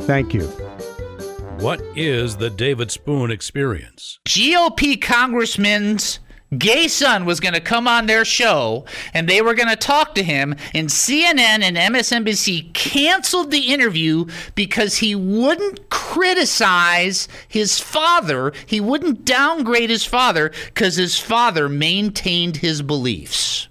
Thank 0.03 0.33
you. 0.33 0.47
What 1.59 1.83
is 1.97 2.37
the 2.37 2.51
David 2.51 2.93
Spoon 2.93 3.33
experience? 3.33 4.21
GOP 4.25 5.01
congressman's 5.01 6.21
gay 6.59 6.89
son 6.89 7.25
was 7.25 7.41
going 7.41 7.55
to 7.55 7.61
come 7.61 7.87
on 7.87 8.07
their 8.07 8.25
show 8.25 8.85
and 9.13 9.29
they 9.29 9.41
were 9.41 9.55
going 9.55 9.69
to 9.69 9.77
talk 9.77 10.15
to 10.15 10.23
him 10.23 10.55
and 10.75 10.89
CNN 10.89 11.63
and 11.63 11.77
MSNBC 11.77 12.73
canceled 12.75 13.51
the 13.51 13.73
interview 13.73 14.27
because 14.55 14.97
he 14.97 15.15
wouldn't 15.15 15.89
criticize 15.91 17.29
his 17.49 17.79
father. 17.79 18.53
He 18.67 18.81
wouldn't 18.81 19.25
downgrade 19.25 19.91
his 19.91 20.05
father 20.05 20.51
cuz 20.75 20.97
his 20.97 21.19
father 21.19 21.69
maintained 21.69 22.59
his 22.59 22.83
beliefs. 22.83 23.69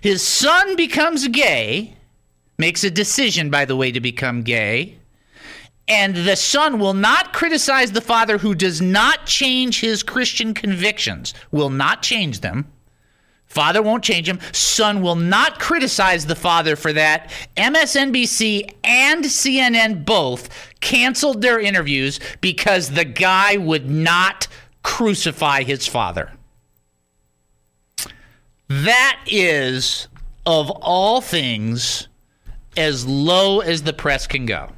His 0.00 0.22
son 0.22 0.76
becomes 0.76 1.28
gay 1.28 1.96
makes 2.58 2.84
a 2.84 2.90
decision 2.90 3.50
by 3.50 3.64
the 3.64 3.76
way 3.76 3.92
to 3.92 4.00
become 4.00 4.42
gay 4.42 4.98
and 5.88 6.14
the 6.14 6.36
son 6.36 6.78
will 6.78 6.94
not 6.94 7.32
criticize 7.32 7.92
the 7.92 8.00
father 8.00 8.38
who 8.38 8.54
does 8.54 8.80
not 8.80 9.26
change 9.26 9.80
his 9.80 10.02
Christian 10.02 10.52
convictions, 10.54 11.32
will 11.50 11.70
not 11.70 12.02
change 12.02 12.40
them. 12.40 12.66
Father 13.46 13.80
won't 13.80 14.02
change 14.02 14.28
him. 14.28 14.40
Son 14.52 15.00
will 15.00 15.14
not 15.14 15.60
criticize 15.60 16.26
the 16.26 16.34
father 16.34 16.74
for 16.74 16.92
that. 16.92 17.30
MSNBC 17.56 18.74
and 18.82 19.24
CNN 19.24 20.04
both 20.04 20.48
canceled 20.80 21.40
their 21.40 21.60
interviews 21.60 22.18
because 22.40 22.90
the 22.90 23.04
guy 23.04 23.56
would 23.56 23.88
not 23.88 24.48
crucify 24.82 25.62
his 25.62 25.86
father. 25.86 26.32
That 28.68 29.20
is, 29.26 30.08
of 30.44 30.70
all 30.70 31.20
things, 31.20 32.08
as 32.76 33.06
low 33.06 33.60
as 33.60 33.84
the 33.84 33.92
press 33.92 34.26
can 34.26 34.44
go. 34.44 34.70